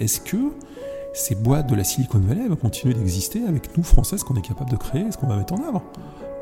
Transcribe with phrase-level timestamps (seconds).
[0.00, 0.50] Est-ce que
[1.12, 4.42] ces boîtes de la Silicon Valley vont continuer d'exister avec nous, Français, ce qu'on est
[4.42, 5.84] capable de créer, ce qu'on va mettre en œuvre?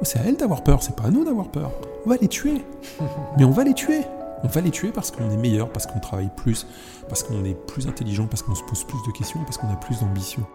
[0.01, 1.70] C'est à elles d'avoir peur, c'est pas à nous d'avoir peur.
[2.06, 2.65] On va les tuer.
[3.37, 4.01] Mais on va les tuer.
[4.42, 6.66] On va les tuer parce qu'on est meilleur, parce qu'on travaille plus,
[7.11, 9.77] parce qu'on est plus intelligent, parce qu'on se pose plus de questions, parce qu'on a
[9.77, 10.47] plus d'ambition.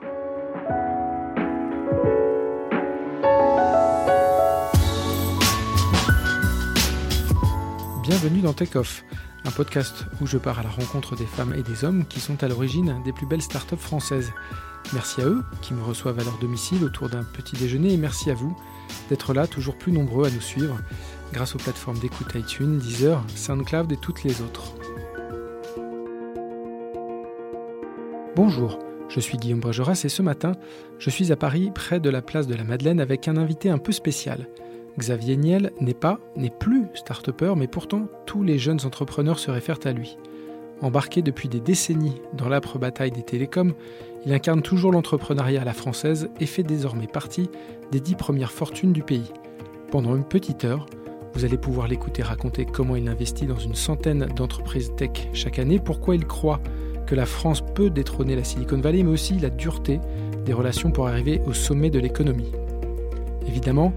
[8.02, 9.04] Bienvenue dans Tech Off,
[9.48, 12.44] un podcast où je pars à la rencontre des femmes et des hommes qui sont
[12.44, 14.34] à l'origine des plus belles startups françaises.
[14.94, 18.30] Merci à eux qui me reçoivent à leur domicile autour d'un petit déjeuner et merci
[18.30, 18.58] à vous
[19.09, 20.78] d'être là toujours plus nombreux à nous suivre
[21.31, 24.73] grâce aux plateformes d'écoute iTunes, Deezer, SoundCloud et toutes les autres.
[28.36, 30.53] Bonjour, je suis Guillaume Bregeras et ce matin,
[31.00, 33.78] je suis à Paris près de la place de la Madeleine avec un invité un
[33.78, 34.50] peu spécial.
[34.98, 39.80] Xavier Niel n'est pas, n'est plus start mais pourtant tous les jeunes entrepreneurs se réfèrent
[39.86, 40.17] à lui.
[40.81, 43.73] Embarqué depuis des décennies dans l'âpre bataille des télécoms,
[44.25, 47.50] il incarne toujours l'entrepreneuriat à la française et fait désormais partie
[47.92, 49.31] des dix premières fortunes du pays.
[49.92, 50.86] Pendant une petite heure,
[51.34, 55.80] vous allez pouvoir l'écouter raconter comment il investit dans une centaine d'entreprises tech chaque année,
[55.80, 56.59] pourquoi il croit
[57.06, 60.00] que la France peut détrôner la Silicon Valley, mais aussi la dureté
[60.45, 62.52] des relations pour arriver au sommet de l'économie.
[63.48, 63.94] Évidemment,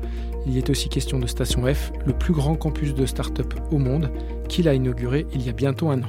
[0.47, 3.79] il y est aussi question de Station F, le plus grand campus de start-up au
[3.79, 4.11] monde,
[4.49, 6.09] qu'il a inauguré il y a bientôt un an.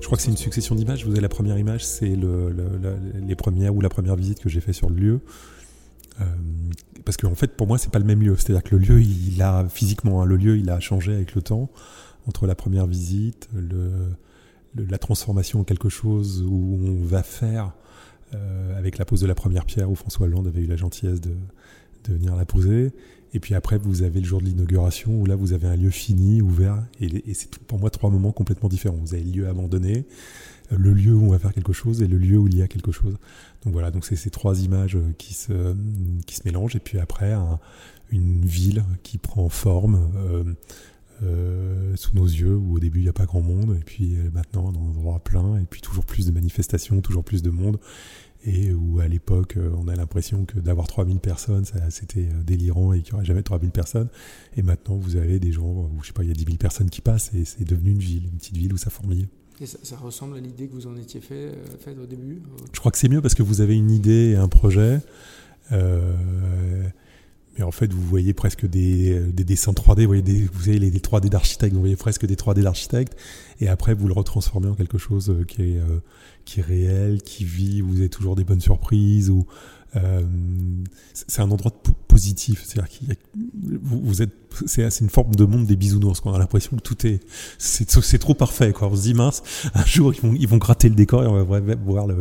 [0.00, 1.04] Je crois que c'est une succession d'images.
[1.04, 2.54] Vous avez la première image, c'est le,
[3.20, 5.20] les premières ou la première visite que j'ai fait sur le lieu.
[6.20, 6.24] Euh,
[7.04, 8.36] parce qu'en en fait, pour moi, c'est pas le même lieu.
[8.36, 11.42] C'est-à-dire que le lieu, il a physiquement, hein, le lieu, il a changé avec le
[11.42, 11.68] temps
[12.28, 13.48] entre la première visite,
[14.76, 17.72] la transformation en quelque chose où on va faire
[18.34, 21.20] euh, avec la pose de la première pierre où François Hollande avait eu la gentillesse
[21.22, 21.34] de,
[22.04, 22.92] de venir la poser.
[23.34, 25.90] Et puis après, vous avez le jour de l'inauguration où là, vous avez un lieu
[25.90, 26.82] fini, ouvert.
[27.00, 28.96] Et, c'est pour moi trois moments complètement différents.
[28.96, 30.06] Vous avez le lieu abandonné,
[30.70, 32.68] le lieu où on va faire quelque chose et le lieu où il y a
[32.68, 33.16] quelque chose.
[33.64, 35.74] Donc voilà, donc c'est ces trois images qui se,
[36.26, 36.76] qui se mélangent.
[36.76, 37.34] Et puis après,
[38.10, 40.10] une ville qui prend forme.
[40.16, 40.44] Euh,
[41.24, 44.14] euh, sous nos yeux où au début il n'y a pas grand monde et puis
[44.14, 47.50] euh, maintenant dans un endroit plein et puis toujours plus de manifestations, toujours plus de
[47.50, 47.80] monde
[48.44, 52.92] et où à l'époque euh, on a l'impression que d'avoir 3000 personnes c'était euh, délirant
[52.92, 54.08] et qu'il n'y aurait jamais 3000 personnes
[54.56, 56.56] et maintenant vous avez des gens où je sais pas il y a 10 000
[56.56, 59.28] personnes qui passent et c'est devenu une ville une petite ville où ça fourmille
[59.60, 61.50] et ça, ressemble à l'idée que vous en étiez fait,
[61.88, 62.40] euh, au début
[62.72, 65.00] Je crois que c'est mieux parce que vous avez une idée et un projet.
[65.72, 70.78] mais en fait, vous voyez presque des, des dessins 3D, vous, voyez des, vous avez
[70.78, 73.16] les, 3D d'architecte, vous voyez presque des 3D d'architecte,
[73.60, 75.80] et après vous le retransformez en quelque chose qui est,
[76.48, 79.46] qui est réel, qui vit, où vous avez toujours des bonnes surprises, ou
[79.96, 80.22] euh,
[81.12, 81.72] c'est un endroit
[82.08, 82.64] positif.
[82.64, 83.14] C'est-à-dire qu'il
[83.82, 84.32] vous, êtes,
[84.64, 86.22] c'est une forme de monde des bisounours.
[86.24, 87.20] On a l'impression que tout est,
[87.58, 88.72] c'est trop parfait.
[88.72, 88.88] Quoi.
[88.88, 89.42] On se dit mince,
[89.74, 92.14] un jour ils vont, gratter le décor et on va voir la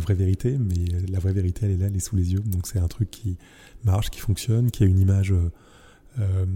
[0.00, 0.58] vraie vérité.
[0.58, 2.42] Mais la vraie vérité, elle est là, elle est sous les yeux.
[2.46, 3.36] Donc c'est un truc qui
[3.84, 5.30] marche, qui fonctionne, qui a une image.
[5.30, 5.52] Euh,
[6.18, 6.46] euh,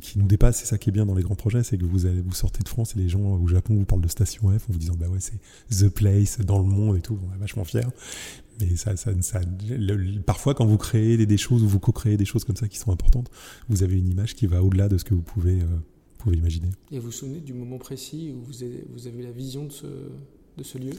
[0.00, 0.58] qui nous dépasse.
[0.58, 2.62] C'est ça qui est bien dans les grands projets, c'est que vous allez vous sortez
[2.62, 4.96] de France et les gens au Japon vous parlent de Station F en vous disant
[4.98, 5.38] bah ouais c'est
[5.70, 7.18] the place dans le monde et tout.
[7.26, 7.80] On est vachement fiers.
[8.60, 9.40] Mais ça, ça, ça
[10.26, 12.90] parfois quand vous créez des, choses ou vous co-créez des choses comme ça qui sont
[12.90, 13.30] importantes,
[13.68, 15.66] vous avez une image qui va au-delà de ce que vous pouvez, euh,
[16.18, 16.70] pouvez imaginer.
[16.90, 19.72] Et vous vous souvenez du moment précis où vous avez, vous avez la vision de
[19.72, 20.92] ce, de ce lieu?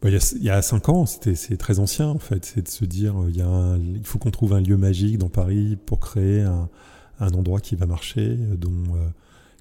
[0.00, 2.44] Bah, il, y a, il y a cinq ans, c'était c'est très ancien en fait.
[2.44, 5.28] C'est de se dire il, y a il faut qu'on trouve un lieu magique dans
[5.28, 6.70] Paris pour créer un,
[7.20, 9.08] un endroit qui va marcher, euh, dont, euh,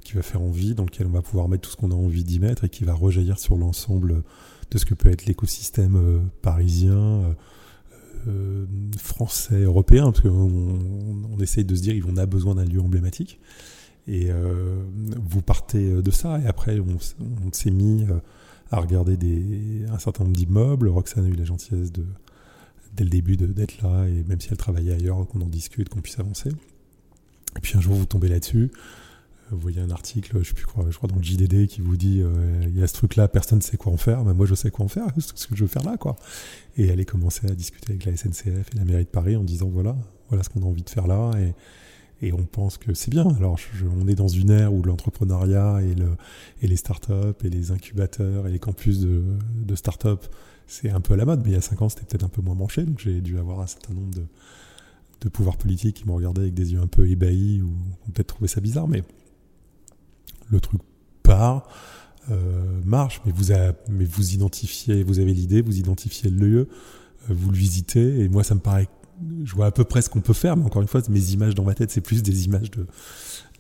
[0.04, 2.24] qui va faire envie, dans lequel on va pouvoir mettre tout ce qu'on a envie
[2.24, 4.24] d'y mettre et qui va rejaillir sur l'ensemble
[4.72, 7.36] de ce que peut être l'écosystème euh, parisien,
[9.00, 13.40] français, européen, parce qu'on on essaye de se dire qu'on a besoin d'un lieu emblématique.
[14.08, 14.30] Et
[15.26, 18.06] vous partez de ça, et après on, s'est mis
[18.70, 20.88] à regarder des, un certain nombre d'immeubles.
[20.88, 22.06] Roxane a eu la gentillesse de,
[22.96, 26.02] dès le début d'être là, et même si elle travaillait ailleurs, qu'on en discute, qu'on
[26.02, 26.52] puisse avancer.
[27.58, 28.72] Et puis un jour, vous tombez là-dessus.
[28.74, 31.82] Euh, vous voyez un article, je sais plus quoi, je crois dans le JDD qui
[31.82, 34.24] vous dit euh, il y a ce truc-là, personne ne sait quoi en faire.
[34.24, 35.08] mais moi, je sais quoi en faire.
[35.18, 36.16] Ce que je veux faire là, quoi.
[36.78, 39.70] Et aller commencer à discuter avec la SNCF et la mairie de Paris en disant
[39.70, 39.96] voilà,
[40.30, 41.32] voilà ce qu'on a envie de faire là.
[41.40, 41.54] Et,
[42.34, 43.28] on pense que c'est bien.
[43.38, 43.58] Alors,
[44.00, 46.10] on est dans une ère où l'entrepreneuriat et, le,
[46.62, 47.14] et les startups
[47.44, 49.24] et les incubateurs et les campus de,
[49.56, 50.28] de startups,
[50.72, 52.30] c'est un peu à la mode, mais il y a 5 ans, c'était peut-être un
[52.30, 54.24] peu moins manché, donc j'ai dû avoir un certain nombre de,
[55.22, 57.70] de pouvoirs politiques qui m'ont regardé avec des yeux un peu ébahis ou
[58.08, 59.04] ont peut-être trouvé ça bizarre, mais
[60.50, 60.82] le truc
[61.24, 61.68] part,
[62.30, 63.54] euh, marche, mais vous,
[63.90, 66.60] mais vous identifiez, vous avez l'idée, vous identifiez le lieu,
[67.30, 68.88] euh, vous le visitez, et moi ça me paraît,
[69.44, 71.56] je vois à peu près ce qu'on peut faire, mais encore une fois, mes images
[71.56, 72.88] dans ma tête, c'est plus des images de,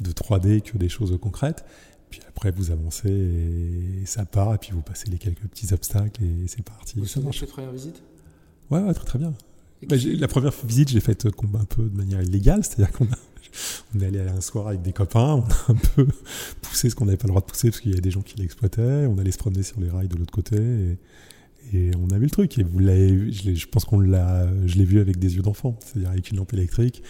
[0.01, 1.65] de 3D que des choses concrètes.
[2.09, 6.21] Puis après, vous avancez et ça part, et puis vous passez les quelques petits obstacles
[6.23, 6.99] et c'est parti.
[6.99, 7.43] Vous ça marche.
[7.73, 8.03] visite
[8.69, 9.33] ouais, ouais, très très bien.
[9.87, 13.07] Bah, la première visite, j'ai faite euh, un peu de manière illégale, c'est-à-dire qu'on
[13.95, 16.07] on est allé à un soir avec des copains, on a un peu
[16.61, 18.21] poussé ce qu'on n'avait pas le droit de pousser parce qu'il y avait des gens
[18.21, 20.97] qui l'exploitaient, on allait se promener sur les rails de l'autre côté et,
[21.97, 22.57] on a vu le truc.
[22.57, 25.79] Et vous l'avez, je, je pense qu'on l'a, je l'ai vu avec des yeux d'enfant,
[25.79, 27.01] c'est-à-dire avec une lampe électrique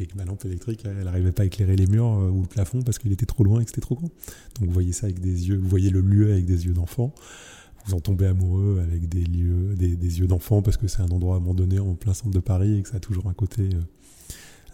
[0.00, 2.48] et que ma lampe électrique, elle n'arrivait pas à éclairer les murs euh, ou le
[2.48, 4.10] plafond parce qu'il était trop loin et que c'était trop grand.
[4.58, 7.14] Donc vous voyez ça avec des yeux, vous voyez le lieu avec des yeux d'enfant
[7.84, 11.36] vous en tombez amoureux avec des lieux, des, yeux d'enfant parce que c'est un endroit
[11.36, 13.80] abandonné en plein centre de Paris et que ça a toujours un côté, euh,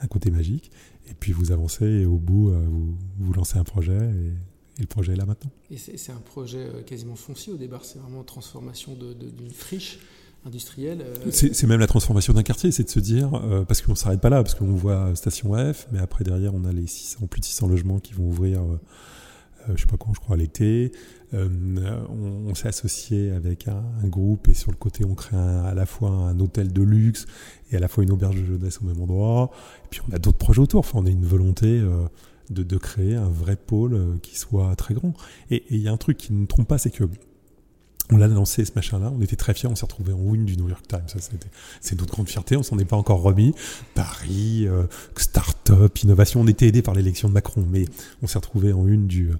[0.01, 0.71] un côté magique.
[1.09, 4.33] Et puis vous avancez et au bout, euh, vous, vous lancez un projet et,
[4.79, 5.51] le projet est là maintenant.
[5.71, 9.99] Et c'est un projet euh, quasiment foncier au départ, c'est vraiment transformation d'une friche
[10.47, 11.05] industrielle.
[11.33, 13.31] C'est même la transformation d'un quartier, c'est de se dire,
[13.69, 16.65] parce qu'on ne s'arrête pas là, parce qu'on voit Station F, mais après derrière on
[16.65, 18.81] a les 600, plus de 600 logements qui vont ouvrir euh,
[19.69, 20.93] je sais pas quand, je crois l'été.
[21.33, 21.49] Euh,
[22.09, 26.11] on, s'est associé avec un, groupe et sur le côté on crée à la fois
[26.11, 27.27] un hôtel de luxe
[27.71, 29.51] et à la fois une auberge de jeunesse au même endroit.
[29.85, 30.81] Et puis on a d'autres projets autour.
[30.81, 32.07] Enfin, on a une volonté euh,
[32.51, 35.15] de, de, créer un vrai pôle qui soit très grand.
[35.51, 37.05] Et il y a un truc qui ne trompe pas, c'est que
[38.13, 40.57] on l'a lancé ce machin-là, on était très fiers, on s'est retrouvé en win du
[40.57, 41.07] New York Times.
[41.07, 41.19] Ça,
[41.81, 43.55] c'est notre grande fierté, on s'en est pas encore remis.
[43.95, 44.85] Paris, euh,
[45.17, 47.85] start-up, innovation, on était aidé par l'élection de Macron, mais
[48.23, 49.31] on s'est retrouvé en une du,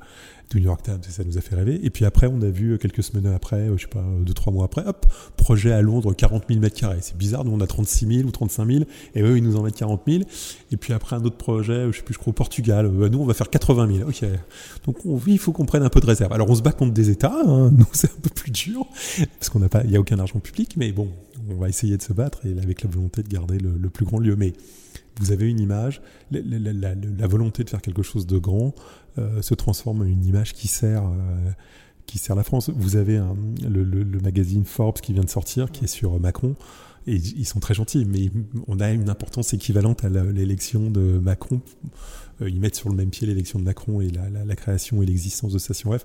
[0.51, 1.81] du New York Times et ça nous a fait rêver.
[1.85, 4.53] Et puis après, on a vu quelques semaines après, euh, je sais pas, deux, trois
[4.53, 5.07] mois après, hop,
[5.37, 6.99] projet à Londres, 40 000 mètres carrés.
[7.01, 8.85] C'est bizarre, nous on a 36 000 ou 35 000
[9.15, 10.23] et eux ils nous en mettent 40 000.
[10.73, 13.19] Et puis après un autre projet, je sais plus, je crois au Portugal, euh, nous
[13.19, 14.09] on va faire 80 000.
[14.09, 14.25] Ok.
[14.87, 16.33] Donc on, il faut qu'on prenne un peu de réserve.
[16.33, 17.71] Alors on se bat contre des États, hein.
[17.77, 18.87] nous c'est un peu plus dur
[19.39, 21.09] parce qu'on n'a pas, il y a aucun argent public, mais bon,
[21.51, 24.05] on va essayer de se battre et avec la volonté de garder le, le plus
[24.05, 24.37] grand lieu.
[24.37, 24.53] Mais
[25.21, 26.01] vous avez une image,
[26.31, 28.75] la, volonté de faire quelque chose de grand
[29.19, 31.51] euh, se transforme en une image qui sert, euh,
[32.07, 32.71] qui sert la France.
[32.75, 33.21] Vous avez
[33.63, 36.57] le, magazine Forbes qui vient de sortir, qui est sur Macron,
[37.07, 38.31] et ils sont très gentils, mais
[38.67, 41.61] on a une importance équivalente à l'élection de Macron.
[42.43, 45.53] Euh, ils mettent sur le même pied l'élection de Macron et la, création et l'existence
[45.53, 46.05] de Station F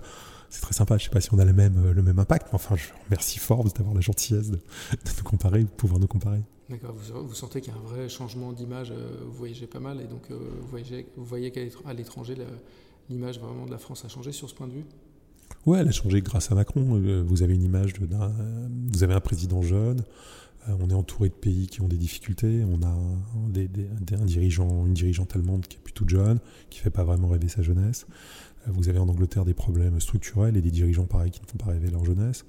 [0.49, 0.97] c'est très sympa.
[0.97, 3.39] Je sais pas si on a le même, le même impact, mais enfin, je remercie
[3.39, 6.41] Forbes d'avoir la gentillesse de, de, nous comparer, de pouvoir nous comparer.
[6.69, 10.01] D'accord, vous, sentez qu'il y a un vrai changement d'image, euh, vous voyagez pas mal
[10.01, 11.61] et donc euh, vous, voyez, vous voyez qu'à
[11.93, 12.35] l'étranger,
[13.07, 14.85] l'image vraiment de la France a changé sur ce point de vue?
[15.67, 16.95] Oui, elle a changé grâce à Macron.
[16.95, 18.07] Euh, vous avez une image de.
[18.91, 20.03] Vous avez un président jeune,
[20.67, 22.95] on est entouré de pays qui ont des difficultés, on a
[23.45, 26.39] une dirigeante allemande qui est plutôt jeune,
[26.69, 28.05] qui ne fait pas vraiment rêver sa jeunesse.
[28.67, 31.71] Vous avez en Angleterre des problèmes structurels et des dirigeants pareils qui ne font pas
[31.71, 32.45] rêver leur jeunesse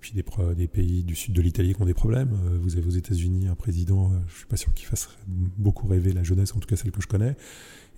[0.00, 2.32] puis des, pays du sud de l'Italie qui ont des problèmes.
[2.32, 5.08] Euh, vous avez aux États-Unis un président, euh, je ne suis pas sûr qu'il fasse
[5.26, 7.36] beaucoup rêver la jeunesse, en tout cas celle que je connais.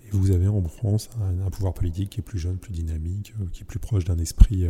[0.05, 1.09] Et vous avez en France
[1.45, 4.17] un, pouvoir politique qui est plus jeune, plus dynamique, euh, qui est plus proche d'un
[4.17, 4.65] esprit,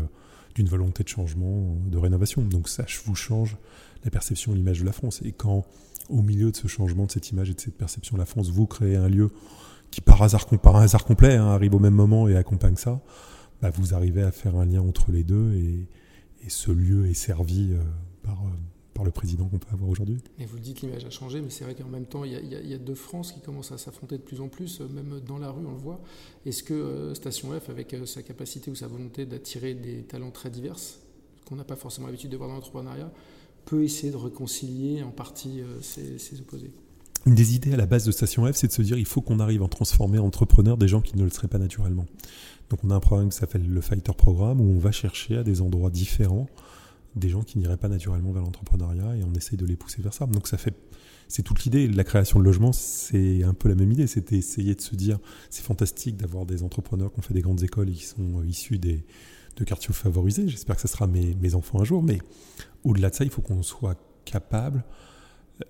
[0.55, 2.41] d'une volonté de changement, de rénovation.
[2.41, 3.57] Donc ça vous change
[4.03, 5.21] la perception, l'image de la France.
[5.23, 5.65] Et quand,
[6.09, 8.49] au milieu de ce changement, de cette image et de cette perception de la France,
[8.49, 9.31] vous créez un lieu
[9.91, 13.01] qui par hasard, par un hasard complet hein, arrive au même moment et accompagne ça,
[13.61, 15.87] bah, vous arrivez à faire un lien entre les deux et,
[16.43, 17.83] et ce lieu est servi euh,
[18.23, 18.57] par, euh,
[19.01, 20.19] par le président qu'on peut avoir aujourd'hui.
[20.37, 22.73] Et vous le dites, l'image a changé, mais c'est vrai qu'en même temps, il y,
[22.73, 25.49] a, deux France qui commencent à s'affronter de plus en plus, euh, même dans la
[25.49, 25.99] rue, on le voit.
[26.45, 30.77] Est-ce que Station F, avec sa capacité ou sa volonté d'attirer des talents très divers,
[31.47, 33.11] qu'on n'a pas forcément l'habitude de voir dans l'entrepreneuriat,
[33.65, 36.71] peut essayer de réconcilier en partie ces, ces opposés?
[37.25, 39.21] Une des idées à la base de Station F, c'est de se dire il faut
[39.21, 42.05] qu'on arrive à transformer en entrepreneurs des gens qui ne le seraient pas naturellement.
[42.69, 45.43] Donc on a un programme qui s'appelle le Fighter Programme où on va chercher à
[45.43, 46.47] des endroits différents
[47.15, 50.13] des gens qui n'iraient pas naturellement vers l'entrepreneuriat et on essaye de les pousser vers
[50.13, 50.25] ça.
[50.25, 50.75] Donc ça fait,
[51.27, 51.87] c'est toute l'idée.
[51.87, 54.07] La création de logements, c'est un peu la même idée.
[54.07, 57.63] C'était essayer de se dire, c'est fantastique d'avoir des entrepreneurs qui ont fait des grandes
[57.63, 59.03] écoles et qui sont euh, issus des,
[59.57, 60.47] de quartiers favorisés.
[60.47, 62.01] J'espère que ce sera mes, mes enfants un jour.
[62.01, 62.19] Mais
[62.83, 64.83] au-delà de ça, il faut qu'on soit capable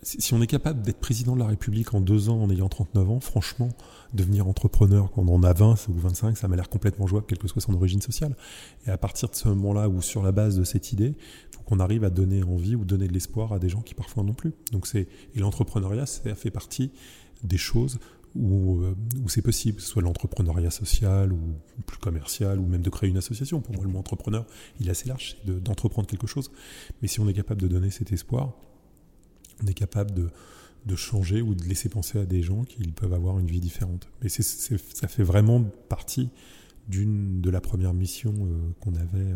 [0.03, 3.09] si on est capable d'être président de la République en deux ans en ayant 39
[3.09, 3.69] ans, franchement,
[4.13, 7.37] devenir entrepreneur quand on en a 20 ou 25, ça m'a l'air complètement jouable, quelle
[7.37, 8.35] que soit son origine sociale.
[8.87, 11.15] Et à partir de ce moment-là, ou sur la base de cette idée,
[11.51, 13.93] il faut qu'on arrive à donner envie ou donner de l'espoir à des gens qui
[13.93, 14.53] parfois n'ont plus.
[14.71, 16.91] Donc c'est et l'entrepreneuriat, ça fait partie
[17.43, 17.99] des choses
[18.35, 18.81] où,
[19.23, 21.39] où c'est possible, soit l'entrepreneuriat social ou
[21.85, 23.61] plus commercial, ou même de créer une association.
[23.61, 24.45] Pour moi, le mot entrepreneur,
[24.79, 26.51] il est assez large, c'est d'entreprendre quelque chose.
[27.01, 28.53] Mais si on est capable de donner cet espoir,
[29.63, 33.39] on est capable de, changer ou de laisser penser à des gens qu'ils peuvent avoir
[33.39, 34.09] une vie différente.
[34.21, 36.29] Mais ça fait vraiment partie
[36.87, 38.33] d'une de la première mission
[38.81, 39.33] qu'on avait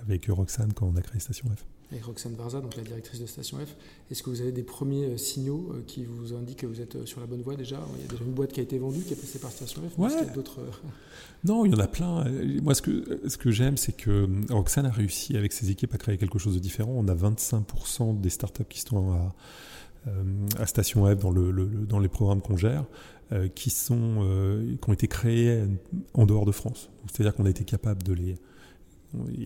[0.00, 3.26] avec Roxane quand on a créé Station F avec Roxane Varza, donc la directrice de
[3.26, 3.74] Station F.
[4.10, 6.96] Est-ce que vous avez des premiers euh, signaux euh, qui vous indiquent que vous êtes
[6.96, 7.80] euh, sur la bonne voie déjà?
[7.96, 9.82] Il y a déjà une boîte qui a été vendue, qui est passée par Station
[9.88, 10.26] F ouais.
[10.34, 10.60] d'autres...
[11.44, 12.26] Non, il y en a plein.
[12.62, 15.96] Moi, ce que, ce que j'aime, c'est que Roxane a réussi avec ses équipes à
[15.96, 16.92] créer quelque chose de différent.
[16.94, 19.34] On a 25% des startups qui sont à,
[20.58, 22.84] à Station F dans, le, dans les programmes qu'on gère.
[23.54, 25.64] qui, sont, qui ont été créés
[26.12, 26.90] en dehors de France.
[27.10, 28.36] C'est-à-dire qu'on a été capable de les,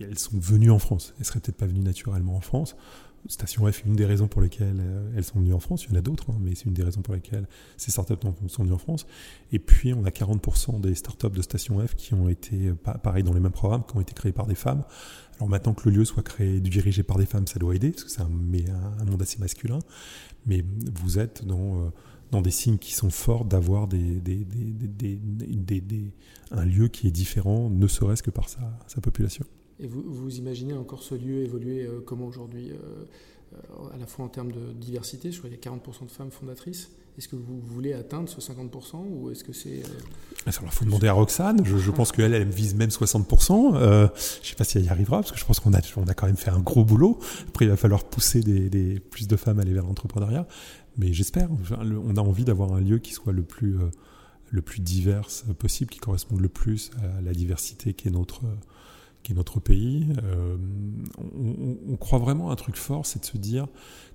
[0.01, 1.13] elles sont venues en France.
[1.19, 2.75] Elles seraient peut-être pas venues naturellement en France.
[3.27, 5.85] Station F, une des raisons pour lesquelles euh, elles sont venues en France.
[5.85, 8.13] Il y en a d'autres, hein, mais c'est une des raisons pour lesquelles ces startups
[8.47, 9.07] sont venues en France.
[9.51, 13.23] Et puis, on a 40% des startups de Station F qui ont été, euh, pareil,
[13.23, 14.83] dans les mêmes programmes, qui ont été créés par des femmes.
[15.37, 18.03] Alors maintenant que le lieu soit créé, dirigé par des femmes, ça doit aider, parce
[18.03, 19.79] que c'est un, monde assez masculin.
[20.45, 20.63] Mais
[21.01, 21.89] vous êtes dans, euh,
[22.31, 26.11] dans des signes qui sont forts d'avoir des, des, des,
[26.51, 29.45] un lieu qui est différent, ne serait-ce que par sa, sa population.
[29.79, 32.75] Et vous, vous, imaginez encore ce lieu évoluer euh, comment aujourd'hui, euh,
[33.53, 36.11] euh, à la fois en termes de diversité, je crois qu'il y a 40% de
[36.11, 36.91] femmes fondatrices.
[37.17, 39.83] Est-ce que vous voulez atteindre ce 50% ou est-ce que c'est...
[40.45, 41.61] il faut demander à Roxane.
[41.63, 43.77] Je, je pense qu'elle, elle vise même 60%.
[43.77, 44.09] je ne
[44.43, 46.25] sais pas si elle y arrivera parce que je pense qu'on a, on a quand
[46.25, 47.19] même fait un gros boulot.
[47.47, 50.45] Après, il va falloir pousser des, des plus de femmes à aller vers l'entrepreneuriat.
[50.97, 51.49] Mais j'espère.
[51.81, 53.77] On a envie d'avoir un lieu qui soit le plus,
[54.49, 58.43] le plus divers possible, qui corresponde le plus à la diversité qui est notre
[59.25, 60.07] qui est notre pays.
[60.23, 60.55] Euh,
[61.89, 63.67] on, croit vraiment à un truc fort, c'est de se dire,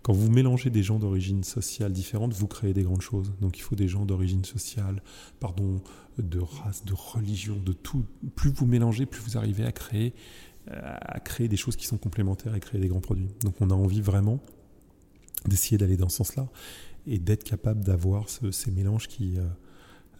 [0.03, 3.33] quand vous mélangez des gens d'origine sociale différente, vous créez des grandes choses.
[3.41, 5.03] Donc il faut des gens d'origine sociale,
[5.41, 5.81] pardon,
[6.19, 8.05] de race, de religion, de tout.
[8.37, 10.15] Plus vous mélangez, plus vous arrivez à créer,
[10.69, 13.29] à créer des choses qui sont complémentaires et créer des grands produits.
[13.43, 14.39] Donc on a envie vraiment
[15.47, 16.49] d'essayer d'aller dans ce sens-là
[17.06, 19.42] et d'être capable d'avoir ces mélanges qui, euh,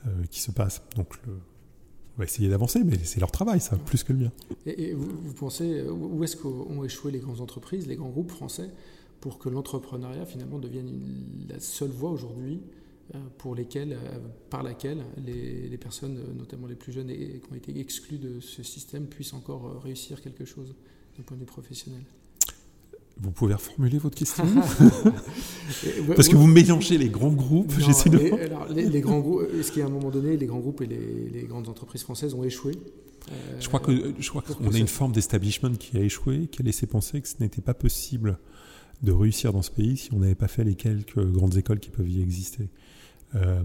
[0.07, 0.83] euh, qui se passent.
[0.97, 1.39] Donc le,
[2.17, 4.33] va essayer d'avancer, mais c'est leur travail, ça, plus que le mien.
[4.67, 8.71] Et, vous, pensez, où est-ce qu'ont échoué les grandes entreprises, les grands groupes français,
[9.21, 12.61] pour que l'entrepreneuriat finalement devienne la seule voie aujourd'hui
[13.15, 13.97] euh, pour euh,
[14.51, 18.63] par laquelle les, personnes, euh, notamment les plus jeunes qui ont été exclues de ce
[18.63, 20.75] système, puissent encore réussir quelque chose
[21.17, 22.03] d'un point de vue professionnel?
[23.19, 24.45] Vous pouvez reformuler votre question
[26.17, 27.69] Parce que vous mélangez les grands groupes.
[27.77, 28.75] De...
[28.75, 32.03] les, grands groupes, est-ce qu'à un moment donné, les grands groupes et les, grandes entreprises
[32.03, 32.73] françaises ont échoué?
[33.61, 36.65] Je crois que je crois qu'on a une forme d'establishment qui a échoué, qui a
[36.65, 38.39] laissé penser que ce n'était pas possible
[39.03, 41.91] de réussir dans ce pays si on n'avait pas fait les quelques grandes écoles qui
[41.91, 42.69] peuvent y exister.
[43.37, 43.63] Euh,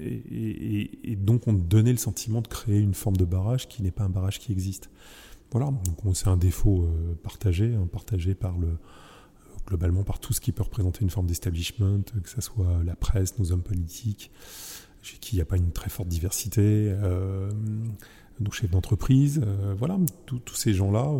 [0.00, 3.90] et, et, donc on donnait le sentiment de créer une forme de barrage qui n'est
[3.90, 4.88] pas un barrage qui existe.
[5.50, 8.78] Voilà, donc c'est un défaut euh, partagé, hein, partagé par le,
[9.66, 13.38] globalement par tout ce qui peut représenter une forme d'establishment, que ce soit la presse,
[13.38, 14.30] nos hommes politiques,
[15.02, 17.50] chez qui il n'y a pas une très forte diversité, euh,
[18.40, 21.10] nos chefs d'entreprise, euh, voilà, tous ces gens-là,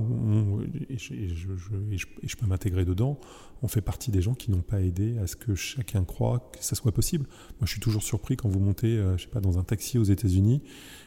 [0.91, 3.19] et, je, peux m'intégrer dedans,
[3.63, 6.65] on fait partie des gens qui n'ont pas aidé à ce que chacun croit que
[6.65, 7.27] ça soit possible.
[7.61, 9.99] Moi, je suis toujours surpris quand vous montez, euh, je sais pas, dans un taxi
[9.99, 10.63] aux États-Unis,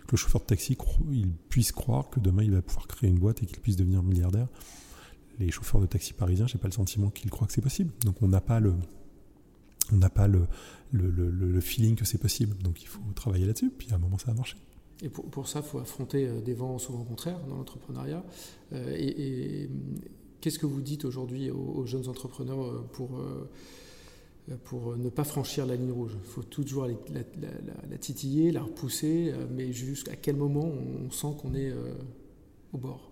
[0.08, 0.78] que le chauffeur de taxi
[1.12, 4.04] il puisse croire que demain il va pouvoir créer une boîte et qu'il puisse devenir
[4.04, 4.48] milliardaire.
[5.40, 7.92] Les chauffeurs de taxi parisiens, j'ai pas le sentiment qu'ils croient que c'est possible.
[8.06, 8.76] Donc on n'a pas le,
[9.92, 10.48] on n'a pas le,
[10.92, 12.58] le, feeling que c'est possible.
[12.58, 13.72] Donc il faut travailler là-dessus.
[13.72, 14.58] Puis à un moment, ça va marcher.
[15.02, 18.24] Et pour, pour ça, il faut affronter euh, des vents souvent contraires dans l'entrepreneuriat.
[18.74, 19.70] Euh, et,
[20.40, 23.22] qu'est-ce que vous dites aujourd'hui aux, jeunes entrepreneurs euh, pour,
[24.64, 26.18] pour ne pas franchir la ligne rouge?
[26.20, 27.22] Il faut toujours la,
[27.90, 31.72] la, titiller, la repousser, mais jusqu'à quel moment on sent qu'on est
[32.74, 33.12] au bord?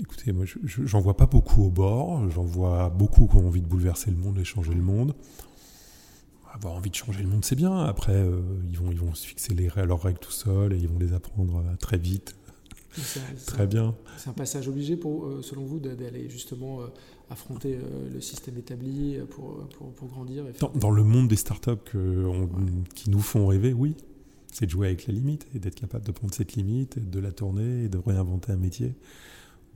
[0.00, 2.28] Écoutez, moi, j'en vois pas beaucoup au bord.
[2.30, 5.14] J'en vois beaucoup qui ont envie de bouleverser le monde et changer le monde
[6.58, 7.84] avoir envie de changer le monde, c'est bien.
[7.84, 10.88] Après, euh, ils, vont, ils vont se fixer les, leurs règles tout seuls et ils
[10.88, 12.36] vont les apprendre euh, très vite.
[13.46, 13.94] très bien.
[14.16, 16.80] C'est un passage obligé, pour, euh, selon vous, d'aller justement
[17.30, 17.78] affronter
[18.12, 22.30] le système établi pour, pour, pour grandir dans, le monde des startups que
[22.94, 23.94] qui nous font rêver, oui.
[24.50, 27.30] C'est de jouer avec la limite et d'être capable de prendre cette limite, de la
[27.30, 28.94] tourner et de réinventer un métier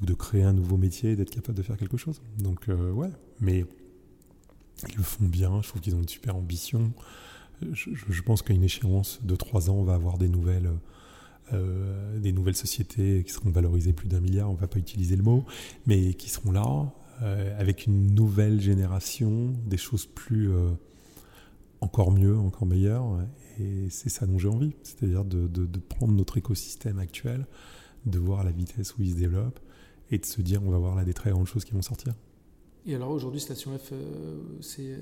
[0.00, 2.22] ou de créer un nouveau métier et d'être capable de faire quelque chose.
[2.38, 3.10] Donc, ouais.
[3.40, 3.66] Mais
[4.88, 6.92] ils le font bien, je trouve qu'ils ont une super ambition.
[7.72, 10.70] Je, pense qu'à une échéance de trois ans, on va avoir des nouvelles,
[11.52, 15.16] euh, des nouvelles sociétés qui seront valorisées plus d'un milliard, on ne va pas utiliser
[15.16, 15.44] le mot,
[15.86, 20.70] mais qui seront là, euh, avec une nouvelle génération, des choses plus, euh,
[21.80, 23.04] encore mieux, encore meilleur.
[23.60, 27.46] Et c'est ça dont j'ai envie, c'est-à-dire de, de, prendre notre écosystème actuel,
[28.06, 29.60] de voir la vitesse où il se développe
[30.10, 32.14] et de se dire on va voir là des très grandes choses qui vont sortir.
[32.86, 33.92] Et alors aujourd'hui, Station F,
[34.60, 34.96] c'est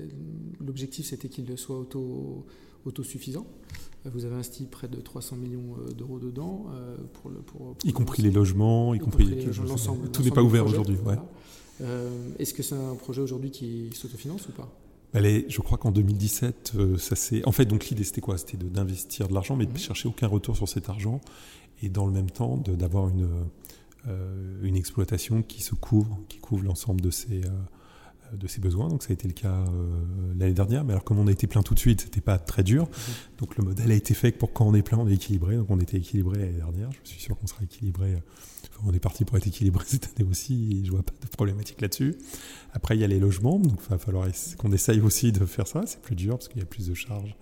[0.63, 2.45] l'objectif c'était qu'il soit auto,
[2.85, 3.45] autosuffisant.
[4.05, 6.67] Vous avez investi près de 300 millions d'euros dedans.
[7.13, 9.25] pour le, pour, y compris les logements, y, compris,
[9.67, 10.09] l'ensemble.
[10.11, 10.97] Tout n'est pas ouvert aujourd'hui.
[11.05, 11.17] Ouais.
[12.37, 14.71] Est-ce que c'est un projet aujourd'hui qui s'autofinance ou pas?
[15.13, 17.45] Allez, je crois qu'en 2017, euh, ça s'est.
[17.45, 18.37] En fait, donc l'idée c'était quoi?
[18.37, 19.77] C'était d'investir de, l'argent, mais de mhm.
[19.77, 21.19] chercher aucun retour sur cet argent,
[21.83, 23.43] et dans le même temps d'avoir une euh,
[24.63, 27.49] une exploitation qui se couvre, qui couvre l'ensemble de ses euh,
[28.35, 28.87] de ses besoins.
[28.87, 29.65] Donc ça a été le cas
[30.37, 30.85] l'année dernière.
[30.85, 32.85] Mais alors comme on a été plein tout de suite, c'était pas très dur.
[32.85, 33.13] Mhm.
[33.39, 35.57] Donc le modèle a été fait pour quand on est plein, on est équilibré.
[35.57, 36.89] Donc on était équilibré l'année dernière.
[37.03, 38.17] Je suis sûr qu'on sera équilibré
[38.85, 41.81] on est parti pour être équilibré cette année aussi, et je vois pas de problématique
[41.81, 42.15] là-dessus.
[42.73, 44.27] Après, il y a les logements, donc il va falloir
[44.57, 45.83] qu'on essaye aussi de faire ça.
[45.85, 47.35] C'est plus dur parce qu'il y a plus de charges,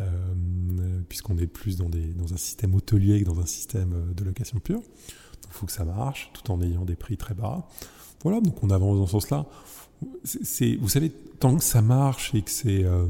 [0.00, 4.24] euh, puisqu'on est plus dans, des, dans un système hôtelier que dans un système de
[4.24, 4.82] location pure.
[5.50, 7.66] Il faut que ça marche, tout en ayant des prix très bas.
[8.22, 9.46] Voilà, donc on avance dans ce sens-là.
[10.80, 13.06] Vous savez, tant que ça marche et que c'est euh,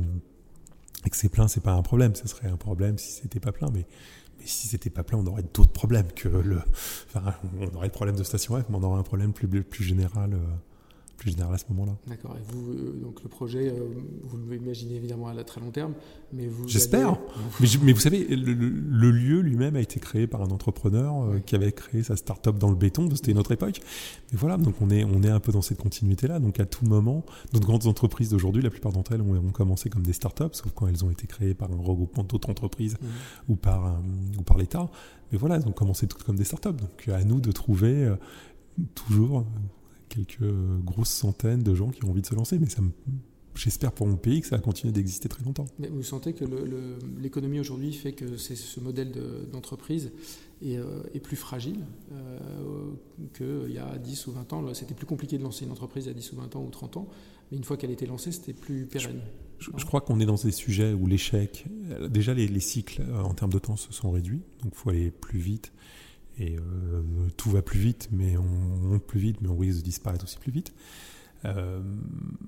[1.05, 2.15] et que c'est plein, c'est pas un problème.
[2.15, 3.87] Ce serait un problème si c'était pas plein, mais
[4.41, 6.61] mais si c'était pas plein, on aurait d'autres problèmes que le.
[7.15, 10.33] On aurait le problème de station F, mais on aurait un problème plus, plus général.
[10.33, 10.39] Euh,
[11.21, 11.93] plus général à ce moment-là.
[12.07, 12.35] D'accord.
[12.37, 13.89] Et vous, euh, donc le projet, euh,
[14.23, 15.93] vous l'imaginez évidemment à très long terme,
[16.33, 16.67] mais vous.
[16.67, 17.19] J'espère.
[17.83, 21.73] Mais, vous savez, le, lieu lui-même a été créé par un entrepreneur euh, qui avait
[21.73, 23.09] créé sa start-up dans le béton.
[23.15, 23.81] C'était une autre époque.
[24.33, 26.41] Mais voilà, donc on est, on est un peu dans cette continuité-là.
[26.41, 29.91] Donc à tout moment, nos grandes entreprises d'aujourd'hui, la plupart d'entre elles ont, ont, commencé
[29.91, 33.53] comme des start-up, sauf quand elles ont été créées par un regroupement d'autres entreprises mmh.
[33.53, 34.01] ou par,
[34.39, 34.89] ou par l'État.
[35.33, 36.77] Mais voilà, elles ont commencé toutes comme des start-up.
[36.77, 38.11] Donc à nous de trouver
[38.95, 39.45] toujours
[40.11, 40.53] quelques
[40.85, 42.83] grosses centaines de gens qui ont envie de se lancer, mais ça
[43.57, 45.65] J'espère pour mon pays que ça va continuer d'exister très longtemps.
[45.79, 46.45] Mais vous sentez que
[47.21, 49.13] l'économie aujourd'hui fait que ce modèle
[49.53, 50.13] d'entreprise
[50.63, 52.93] est, euh, est, plus fragile euh,
[53.35, 54.75] qu'il y a 10 ou 20 ans.
[54.75, 56.71] C'était plus compliqué de lancer une entreprise il y a 10 ou 20 ans ou
[56.71, 57.09] 30 ans,
[57.51, 59.21] mais une fois qu'elle était lancée, c'était plus pérenne.
[59.59, 61.67] Je, crois qu'on est dans des sujets où l'échec,
[62.09, 64.89] déjà les, les, cycles euh, en termes de temps se sont réduits, donc il faut
[64.91, 65.73] aller plus vite
[66.41, 67.03] et euh,
[67.37, 70.39] tout va plus vite, mais on monte plus vite, mais on risque de disparaître aussi
[70.39, 70.73] plus vite.
[71.45, 71.81] Euh,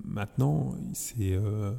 [0.05, 1.73] maintenant, c'est euh,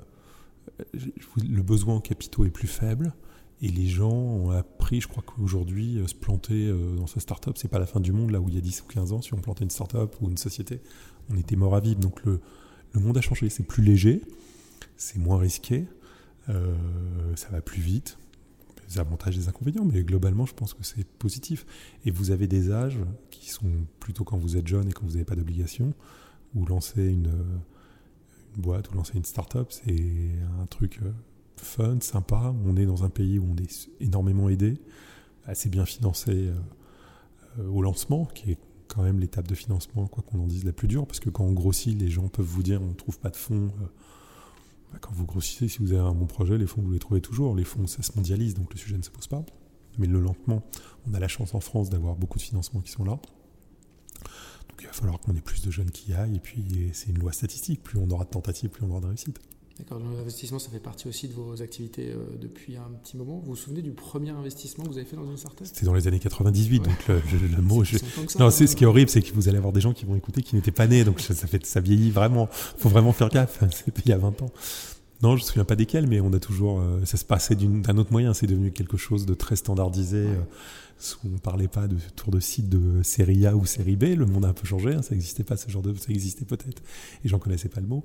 [0.93, 3.13] le besoin en capitaux est plus faible
[3.61, 7.79] et les gens ont appris, je crois qu'aujourd'hui, se planter dans sa start-up, c'est pas
[7.79, 9.37] la fin du monde, là où il y a 10 ou 15 ans, si on
[9.37, 10.81] plantait une start-up ou une société,
[11.31, 11.99] on était mort à vivre.
[11.99, 12.41] Donc le,
[12.93, 14.21] le monde a changé, c'est plus léger,
[14.97, 15.85] c'est moins risqué,
[16.47, 18.17] ça va plus vite,
[18.93, 21.65] des avantages et des inconvénients, mais globalement, je pense que c'est positif.
[22.05, 25.13] Et vous avez des âges qui sont plutôt quand vous êtes jeune et quand vous
[25.13, 25.93] n'avez pas d'obligation,
[26.55, 27.31] ou lancer une,
[28.57, 31.11] boîte ou lancer une start-up, c'est un truc euh,
[31.57, 32.53] fun, sympa.
[32.65, 34.79] On est dans un pays où on est énormément aidé,
[35.45, 36.53] assez bien financé euh,
[37.59, 40.73] euh, au lancement, qui est quand même l'étape de financement, quoi qu'on en dise, la
[40.73, 43.19] plus dure, parce que quand on grossit, les gens peuvent vous dire on ne trouve
[43.19, 43.71] pas de fonds.
[44.93, 47.19] Bah, quand vous grossissez, si vous avez un bon projet, les fonds, vous les trouvez
[47.19, 47.55] toujours.
[47.55, 49.43] Les fonds, ça se mondialise, donc le sujet ne se pose pas.
[49.97, 50.63] Mais le lentement,
[51.07, 53.19] on a la chance en France d'avoir beaucoup de financements qui sont là.
[54.69, 56.35] Donc il va falloir qu'on ait plus de jeunes qui y aillent.
[56.35, 57.81] Et puis c'est une loi statistique.
[57.81, 59.39] Plus on aura de tentatives, plus on aura de réussite.
[59.79, 63.39] D'accord, l'investissement, ça fait partie aussi de vos activités euh, depuis un petit moment.
[63.39, 65.65] Vous vous souvenez du premier investissement que vous avez fait dans une startup?
[65.65, 67.83] C'était dans les années 98, donc le, mot.
[67.83, 67.97] Je...
[68.37, 70.15] non, c'est ce qui est horrible, c'est que vous allez avoir des gens qui vont
[70.15, 72.49] écouter qui n'étaient pas nés, donc ça, fait, ça vieillit vraiment.
[72.77, 73.63] Il faut vraiment faire gaffe.
[73.71, 74.51] C'était il y a 20 ans.
[75.23, 76.81] Non, je ne me souviens pas desquels, mais on a toujours.
[76.81, 78.33] Euh, ça se passait d'un autre moyen.
[78.33, 80.17] C'est devenu quelque chose de très standardisé.
[80.17, 84.03] Euh, on ne parlait pas de tour de site de série A ou série B.
[84.17, 84.93] Le monde a un peu changé.
[84.93, 85.95] Hein, ça n'existait pas ce genre de.
[85.95, 86.83] Ça existait peut-être.
[87.23, 88.03] Et j'en connaissais pas le mot.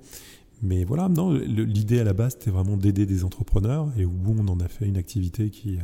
[0.62, 1.32] Mais voilà, non.
[1.32, 3.88] L'idée à la base, c'était vraiment d'aider des entrepreneurs.
[3.96, 5.78] Et où on en a fait une activité qui,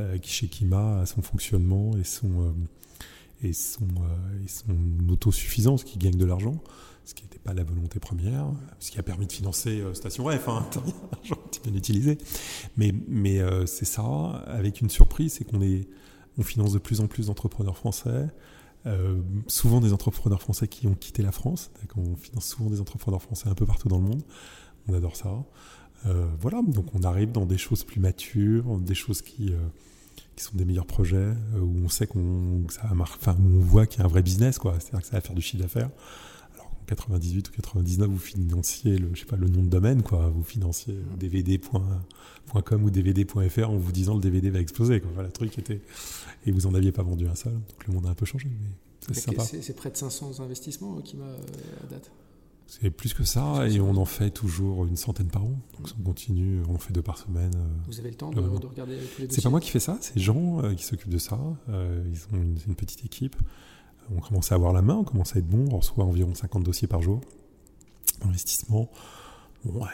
[0.00, 2.54] euh, qui chez Kima, a son fonctionnement et son
[3.52, 3.88] son,
[4.44, 6.62] et son autosuffisance, qui gagne de l'argent
[7.04, 8.46] ce qui n'était pas la volonté première,
[8.78, 10.66] ce qui a permis de financer euh, Station F, hein,
[11.12, 12.18] argent bien utilisé.
[12.76, 14.02] Mais, mais euh, c'est ça,
[14.46, 15.88] avec une surprise, c'est qu'on est,
[16.38, 18.28] on finance de plus en plus d'entrepreneurs français,
[18.86, 21.70] euh, souvent des entrepreneurs français qui ont quitté la France.
[21.96, 24.22] On finance souvent des entrepreneurs français un peu partout dans le monde.
[24.88, 25.44] On adore ça.
[26.40, 29.52] voilà, donc on arrive dans des choses plus matures, des choses qui,
[30.34, 34.00] qui sont des meilleurs projets, où on sait qu'on, ça enfin, où on voit qu'il
[34.00, 34.74] y a un vrai business, quoi.
[34.80, 35.90] C'est-à-dire que ça va faire du chiffre d'affaires.
[36.94, 40.28] 98 ou 99, vous financiez le, je sais pas, le nom de domaine, quoi.
[40.28, 45.10] Vous financiez dvd.com ou dvd.fr en vous disant le DVD va exploser, quoi.
[45.14, 45.80] Voilà, le truc était.
[46.46, 47.52] Et vous en aviez pas vendu un seul.
[47.52, 49.44] Donc le monde a un peu changé, mais c'est sympa.
[49.44, 52.10] C'est près de 500 investissements qui m'a à date.
[52.68, 55.58] C'est plus que ça, et on en fait toujours une centaine par an.
[55.78, 57.52] Donc on continue, on fait deux par semaine.
[57.54, 59.68] euh, Vous avez le temps de, Euh, de regarder tous les C'est pas moi qui
[59.70, 61.38] fais ça, c'est Jean euh, qui s'occupe de ça.
[61.68, 63.36] Euh, ils ont une, une petite équipe.
[64.14, 65.66] On commence à avoir la main, on commence à être bon.
[65.72, 67.20] On reçoit environ 50 dossiers par jour.
[68.24, 68.90] Investissement.
[69.64, 69.88] Bon, ouais,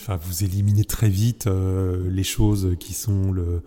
[0.00, 3.62] enfin, vous éliminez très vite euh, les choses qui sont le.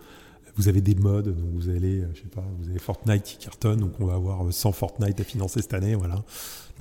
[0.56, 3.38] Vous avez des modes, donc vous allez, euh, je sais pas, vous avez Fortnite qui
[3.38, 6.16] cartonne, donc on va avoir 100 Fortnite à financer cette année, voilà.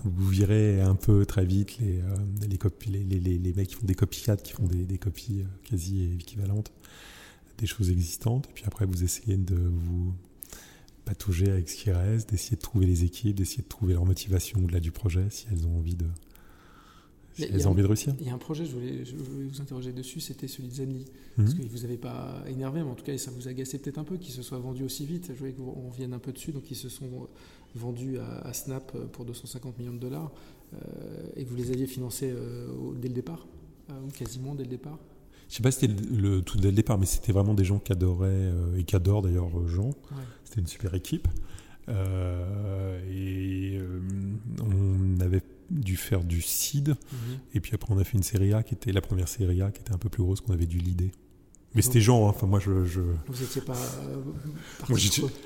[0.04, 4.36] Donc vous virez un peu très vite les, euh, les, mecs qui font des copycats,
[4.36, 6.73] qui font des, des copies quasi équivalentes
[7.62, 8.47] des choses existantes.
[8.49, 10.13] Et puis après, vous essayez de vous
[11.06, 14.60] patauger avec ce qui reste, d'essayer de trouver les équipes, d'essayer de trouver leur motivation
[14.64, 16.06] au-delà du projet, si elles ont envie de,
[17.34, 18.14] si elles ont un- envie de réussir.
[18.20, 20.74] Il y a un projet, je voulais, je voulais vous interroger dessus, c'était celui de
[20.74, 21.06] Zenly.
[21.38, 21.46] Mhm.
[21.46, 24.04] Parce que vous avez pas énervé, mais en tout cas, ça vous agacait peut-être un
[24.04, 25.28] peu qu'ils se soient vendus aussi vite.
[25.30, 26.52] Je voulais qu'on revienne un peu dessus.
[26.52, 27.30] Donc, ils se sont
[27.74, 30.32] vendus à, à Snap pour 250 millions de dollars
[30.74, 30.78] euh,
[31.38, 32.68] et que vous les aviez financés euh,
[33.02, 33.48] dès le départ,
[33.90, 35.00] euh, ou quasiment dès le départ?
[35.52, 37.66] Je sais pas si c'était le, le tout dès le départ, mais c'était vraiment des
[37.66, 39.88] gens qui adoraient euh, et qui adorent d'ailleurs euh, Jean.
[39.88, 40.24] Ouais.
[40.46, 41.28] C'était une super équipe.
[41.90, 44.00] Euh, et euh,
[44.64, 46.90] on avait dû faire du seed.
[46.90, 47.40] Mhm.
[47.54, 49.72] Et puis après, on a fait une série A qui était la première série A
[49.72, 51.12] qui était un peu plus grosse qu'on avait dû l'idée.
[51.73, 52.12] Mais c'était hein.
[52.13, 52.99] enfin moi je, je...
[52.99, 53.75] Vous n'étiez pas.
[53.75, 54.17] euh,
[54.89, 54.99] Moi,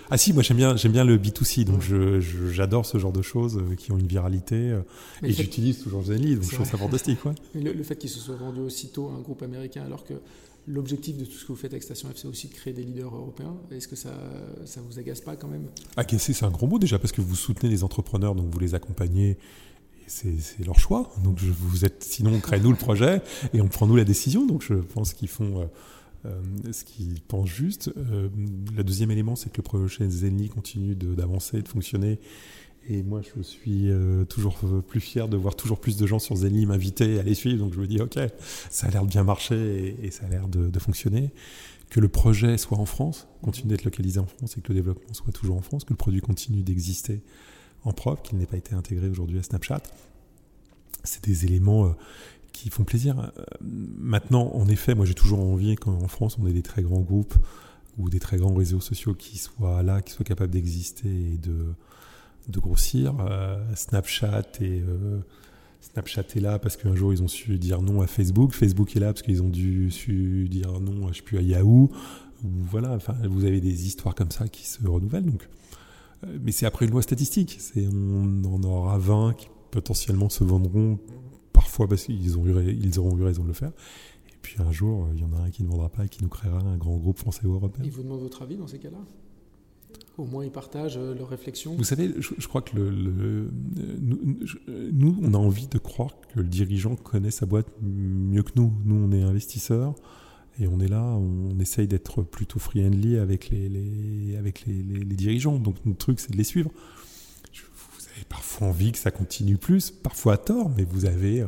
[0.10, 2.20] Ah si, moi j'aime bien, j'aime bien le B2C, donc Ouais.
[2.52, 4.56] j'adore ce genre de choses euh, qui ont une viralité.
[4.72, 4.82] euh,
[5.22, 7.24] Mais et j'utilise toujours Zenly, donc je trouve ça fantastique.
[7.26, 7.34] Ouais.
[7.54, 10.16] Le, le fait qu'ils se soient vendus aussitôt à un groupe américain, alors que
[10.68, 12.82] l'objectif de tout ce que vous faites avec Station F, c'est aussi de créer des
[12.84, 14.14] leaders européens, est-ce que ça
[14.66, 15.68] ça vous agace pas quand même?
[15.96, 18.74] Agacer, c'est un gros mot déjà parce que vous soutenez les entrepreneurs, donc vous les
[18.74, 19.38] accompagnez.
[20.08, 21.12] C'est leur choix.
[21.24, 23.22] Donc je, vous êtes, sinon on crée nous le projet
[23.56, 24.46] et on prend nous la décision.
[24.46, 25.68] Donc je pense qu'ils font
[26.72, 27.92] ce qu'ils pensent juste.
[27.98, 28.30] Euh,
[28.76, 32.20] le deuxième élément, c'est que le projet Zenly continue d'avancer, de, fonctionner.
[32.88, 34.58] Et moi, je suis euh, toujours
[34.88, 37.64] plus fier de voir toujours plus de gens sur Zenly m'inviter à les suivre.
[37.64, 38.20] Donc je me dis, ok,
[38.70, 41.32] ça a l'air de bien marcher et, ça a l'air de, fonctionner.
[41.90, 45.14] Que le projet soit en France, continue d'être localisé en France et que le développement
[45.14, 47.22] soit toujours en France, que le produit continue d'exister
[47.84, 49.82] en propre, qu'il n'ait pas été intégré aujourd'hui à Snapchat.
[51.04, 51.90] C'est des éléments euh,
[52.56, 53.20] qui font plaisir.
[53.20, 57.02] Euh, Maintenant, en effet, moi j'ai toujours envie qu'en France on ait des très grands
[57.02, 57.36] groupes
[57.98, 61.74] ou des très grands réseaux sociaux qui soient là, qui soient capables d'exister et de,
[62.50, 63.16] de grossir.
[63.20, 65.20] Euh, Snapchat et euh,
[65.82, 68.54] Snapchat est là parce qu'un jour ils ont su dire non à Facebook.
[68.54, 71.92] Facebook est là parce qu'ils ont dû su dire non, je plus à Yahoo.
[72.44, 75.26] Voilà, enfin, vous avez des histoires comme ça qui se renouvellent.
[75.26, 75.48] Donc,
[76.42, 77.60] mais c'est après une loi statistique.
[77.78, 81.00] On en aura 20 qui potentiellement se vendront
[81.66, 83.72] parfois parce qu'ils ont eu, ra- ils auront eu raison de le faire.
[84.30, 86.22] Et puis un jour, il y en a un qui ne vendra pas et qui
[86.24, 87.84] nous créera un grand groupe français ou européen.
[87.84, 89.00] Ils vous demandent votre avis dans ces cas-là?
[90.18, 91.76] Au moins, ils partagent euh, leurs réflexions.
[91.76, 93.50] Vous savez, je, je crois que le, le-
[93.80, 97.46] euh, nous, je- euh, nous, on a envie de croire que le dirigeant connaît sa
[97.46, 98.72] boîte mieux que nous.
[98.86, 99.96] Nous, on est investisseurs
[100.60, 105.04] et on est là, on essaye d'être plutôt friendly avec les, les- avec les, les-
[105.04, 105.58] les dirigeants.
[105.60, 106.72] Donc, notre truc, c'est de les suivre.
[108.30, 111.48] Parfois envie que ça continue plus, parfois à tort, mais vous avez euh,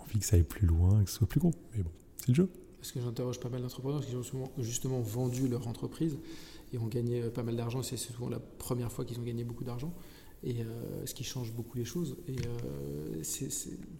[0.00, 1.52] envie que ça aille plus loin, que ce soit plus gros.
[1.74, 2.50] Mais bon, c'est le jeu.
[2.78, 6.16] Parce que j'interroge pas mal d'entrepreneurs qui ont justement, vendu leur entreprise
[6.72, 7.82] et ont gagné euh, pas mal d'argent.
[7.82, 9.92] C'est souvent la première fois qu'ils ont gagné beaucoup d'argent.
[10.44, 12.16] Et euh, ce qui change beaucoup les choses.
[12.28, 12.36] Et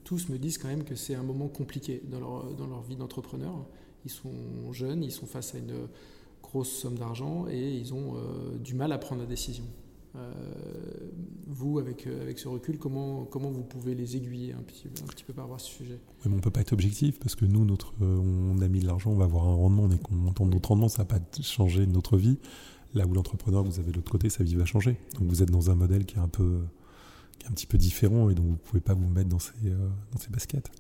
[0.05, 2.95] tous me disent quand même que c'est un moment compliqué dans leur, dans leur vie
[2.95, 3.67] d'entrepreneur.
[4.05, 5.89] Ils sont jeunes, ils sont face à une
[6.41, 8.15] grosse somme d'argent et ils ont
[8.61, 9.65] du mal à prendre la décision.
[10.19, 10.33] Euh,
[11.47, 15.07] vous, avec, euh, avec ce recul, comment, comment vous pouvez les aiguiller un petit, un
[15.07, 15.95] petit peu par rapport à ce sujet?
[15.95, 18.81] Ouais, mais on peut pas être objectif parce que nous, notre, euh, on a mis
[18.81, 21.07] de l'argent, on va avoir un rendement, on est content de notre rendement, ça va
[21.07, 22.39] pas changer notre vie.
[22.95, 24.97] Là où l'entrepreneur, vous avez de l'autre côté, sa vie va changer.
[25.19, 26.61] Donc vous êtes dans un modèle qui est un peu,
[27.39, 29.53] qui est un petit peu différent et donc vous pouvez pas vous mettre dans ces,
[30.13, 30.71] dans ces baskets.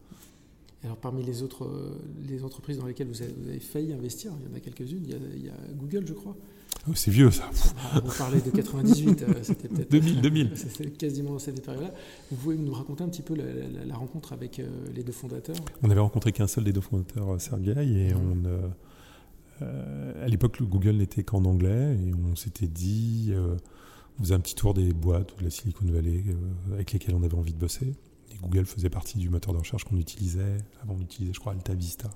[0.85, 4.49] Alors parmi les autres les entreprises dans lesquelles vous avez, vous avez failli investir, il
[4.49, 6.37] y en a quelques-unes, il y a Google je crois.
[6.87, 7.51] Oh, c'est vieux ça.
[8.05, 10.51] Vous parlez de 98, euh, c'était peut-être 2000, 2000.
[10.55, 11.93] C'était quasiment dans cette période-là.
[12.31, 15.13] Vous pouvez nous raconter un petit peu la, la- la rencontre avec euh, les deux
[15.13, 15.57] fondateurs?
[15.83, 18.21] On avait rencontré qu'un seul des deux fondateurs, euh, Sergey, et Mhm.
[18.21, 18.69] on, euh,
[19.63, 23.57] euh, à l'époque, le Google n'était qu'en anglais, et on s'était dit, euh,
[24.19, 26.25] on faisait un petit tour des boîtes de la Silicon Valley
[26.73, 27.93] avec lesquelles on avait envie de bosser.
[28.39, 30.59] Et Google faisait partie du moteur de recherche qu'on utilisait.
[30.83, 32.09] Avant, on utilisait, je crois, Altavista.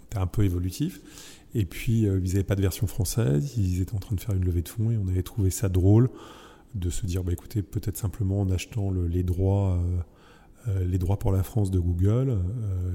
[0.00, 1.00] C'était un peu évolutif.
[1.54, 3.54] Et puis, euh, ils n'avaient pas de version française.
[3.56, 5.68] Ils étaient en train de faire une levée de fonds et on avait trouvé ça
[5.68, 6.10] drôle
[6.74, 9.98] de se dire, bah, écoutez, peut-être simplement en achetant le- les droits, euh,
[10.68, 12.38] euh, les droits pour la France de Google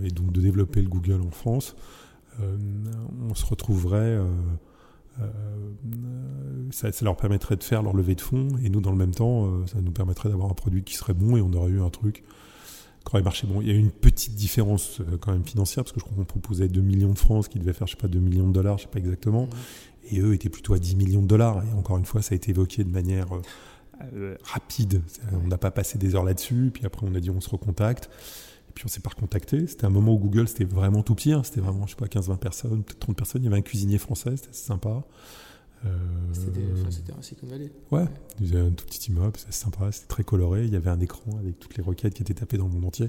[0.03, 1.75] et donc de développer le Google en France,
[2.39, 4.19] on se retrouverait.
[5.21, 5.27] Euh,
[6.71, 9.13] ça, ça leur permettrait de faire leur levée de fonds et nous, dans le même
[9.13, 11.81] temps, euh, ça nous permettrait d'avoir un produit qui serait bon et on aurait eu
[11.81, 12.23] un truc
[13.03, 13.47] quand il marchait.
[13.47, 16.05] Bon, il y a eu une petite différence euh, quand même financière, parce que je
[16.05, 18.19] crois qu'on proposait 2 millions de francs, ce qui devait faire, je sais pas, 2
[18.19, 19.43] millions de dollars, je sais pas exactement.
[19.45, 20.15] Mmh.
[20.15, 21.63] Et eux étaient plutôt à 10 millions de dollars.
[21.63, 23.27] Et encore une fois, ça a été évoqué de manière
[24.13, 25.01] euh, rapide.
[25.33, 26.71] On n'a pas passé des heures là-dessus.
[26.73, 28.09] Puis après, on a dit on se recontacte.
[28.77, 29.65] Et puis on s'est pas recontacté.
[29.65, 31.33] C'était un moment où Google, c'était vraiment tout petit.
[31.33, 31.41] Hein.
[31.43, 33.41] C'était vraiment, je sais pas, 15-20 personnes, peut-être 30 personnes.
[33.41, 35.03] Il y avait un cuisinier français, c'était sympa.
[35.83, 35.89] Euh,
[36.31, 37.71] c'était un Silicon Valley.
[37.89, 38.05] Ouais,
[38.39, 40.65] il y avait un tout petit immeuble, c'était sympa, c'était très coloré.
[40.65, 42.85] Il y avait un écran avec toutes les requêtes qui étaient tapées dans le monde
[42.85, 43.07] entier.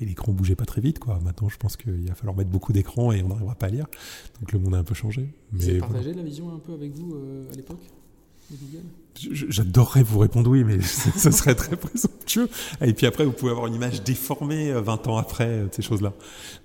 [0.00, 0.98] Et l'écran bougeait pas très vite.
[0.98, 1.20] Quoi.
[1.20, 3.88] Maintenant, je pense qu'il va falloir mettre beaucoup d'écrans et on n'arrivera pas à lire.
[4.40, 5.34] Donc le monde a un peu changé.
[5.52, 7.82] Vous avez partagé la vision un peu avec vous euh, à l'époque
[9.16, 12.48] J'adorerais vous répondre oui, mais ce serait très présomptueux.
[12.80, 15.82] Et puis après, vous pouvez avoir une image déformée 20 euh, ans après, euh, ces
[15.82, 16.12] choses-là.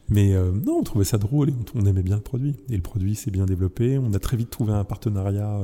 [0.10, 2.56] Mais euh, non, on trouvait ça drôle et on, aimait bien le produit.
[2.70, 3.98] Et le produit s'est bien développé.
[3.98, 5.60] On a très vite trouvé un partenariat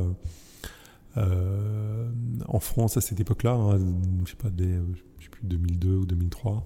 [1.15, 3.79] en France à cette époque-là, hein,
[4.25, 6.65] je sais pas, sais plus, 2002 ou 2003.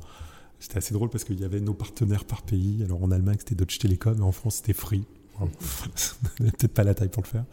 [0.59, 2.83] C'était assez drôle parce qu'il y avait nos partenaires par pays.
[2.83, 5.05] Alors en Allemagne, c'était Deutsche Telekom et en France, c'était Free.
[6.37, 7.45] Peut-être pas la taille pour le faire.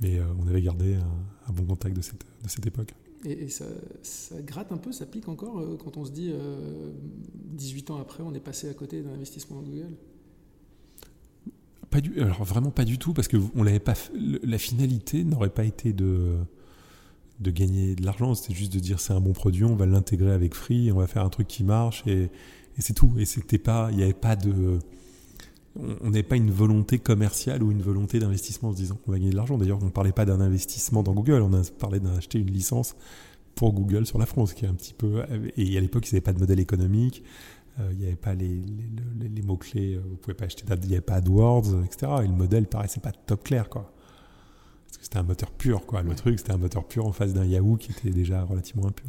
[0.00, 2.94] Mais euh, on avait gardé un, bon contact de cette, de cette époque.
[3.24, 3.66] Et, ça,
[4.40, 6.32] gratte un peu, ça pique encore euh, quand on se dit
[7.34, 9.94] 18 euh, ans après, on est passé à côté d'un investissement dans Google?
[11.90, 13.94] Pas du, alors vraiment pas du tout parce que on l'avait pas.
[14.14, 16.36] La finalité n'aurait pas été de
[17.40, 20.30] de gagner de l'argent, c'était juste de dire c'est un bon produit, on va l'intégrer
[20.30, 23.12] avec Free, on va faire un truc qui marche et, et c'est tout.
[23.18, 24.78] Et c'était pas, il n'y avait pas de
[25.78, 29.18] on n'est pas une volonté commerciale ou une volonté d'investissement en se disant qu'on va
[29.18, 29.56] gagner de l'argent.
[29.56, 32.96] D'ailleurs, on ne parlait pas d'un investissement dans Google, on a parlé d'acheter une licence
[33.54, 35.22] pour Google sur la France, qui est un petit peu.
[35.56, 37.22] Et à l'époque, il n'y avait pas de modèle économique,
[37.78, 38.62] euh, il n'y avait pas les,
[39.44, 42.12] mots-clés, euh, vous ne pouvez pas acheter, il n'y avait pas AdWords, etc.
[42.24, 43.92] Et le modèle paraissait pas top clair, quoi.
[44.86, 46.02] Parce que c'était un moteur pur, quoi.
[46.02, 49.06] Le truc, c'était un moteur pur en face d'un Yahoo qui était déjà relativement impur.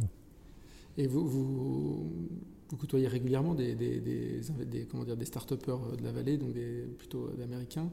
[0.96, 2.28] Et vous, vous,
[2.72, 6.52] vous côtoyez régulièrement des, des, des, comment dire, des start-upers euh, de la vallée, donc
[6.54, 7.90] des, plutôt d'américains.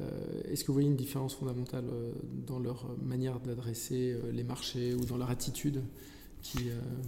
[0.00, 0.06] Euh,
[0.44, 2.12] est-ce que vous voyez une différence fondamentale euh,
[2.46, 5.82] dans leur manière d'adresser les marchés ou dans leur attitude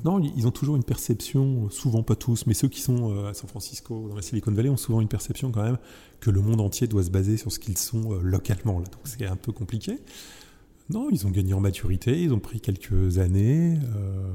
[0.04, 3.48] Non, ils ont toujours une perception, souvent pas tous, mais ceux qui sont à San
[3.48, 5.78] Francisco, dans la Silicon Valley, ont souvent une perception quand même
[6.20, 8.80] que le monde entier doit se baser sur ce qu'ils sont localement.
[8.80, 9.98] Donc c'est un peu compliqué.
[10.90, 13.78] Non, ils ont gagné en maturité, ils ont pris quelques années.
[13.94, 14.32] Euh,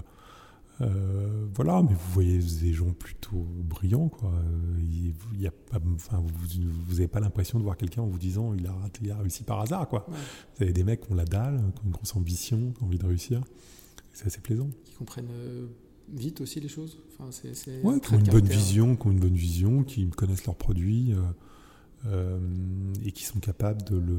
[0.79, 4.31] voilà, mais vous voyez des gens plutôt brillants, quoi.
[4.79, 8.53] Il, y a pas, enfin, vous n'avez pas l'impression de voir quelqu'un en vous disant
[8.53, 10.05] il a, il a réussi par hasard, quoi.
[10.09, 12.87] Vous avez des mecs qui ont la dalle, qui ont une grosse ambition, qui ont
[12.87, 13.41] envie de réussir.
[14.13, 14.69] C'est assez plaisant.
[14.85, 15.67] Qui comprennent euh,
[16.13, 16.99] vite aussi les choses.
[17.19, 20.45] Enfin, c'est, ouais, qui ont une bonne vision, qui ont une bonne vision, qui connaissent
[20.45, 21.13] leurs produits
[22.07, 22.39] euh,
[23.03, 24.17] et qui sont capables de le,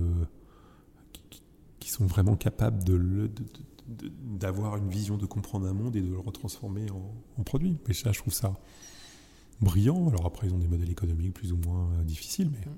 [1.81, 3.45] qui, sont vraiment capables de le de,
[3.89, 7.77] d'avoir une vision de comprendre un monde et de le retransformer en, produit.
[7.89, 8.55] Et ça, je trouve ça
[9.61, 10.09] brillant.
[10.09, 12.71] Alors après, ils ont des modèles économiques plus ou moins euh, difficiles, mais...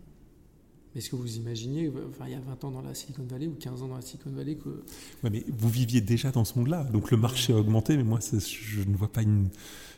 [0.96, 3.54] Est-ce que vous imaginez, enfin, il y a 20 ans dans la Silicon Valley ou
[3.54, 4.82] 15 ans dans la Silicon Valley que...
[5.22, 8.18] Ouais, mais vous viviez déjà dans ce monde-là, donc le marché a augmenté, mais moi,
[8.20, 9.48] je ne vois pas une...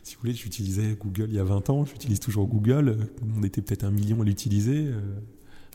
[0.03, 3.61] Si vous voulez, j'utilisais Google il y a 20 ans, j'utilise toujours Google, on était
[3.61, 4.99] peut-être un million à l'utiliser, euh,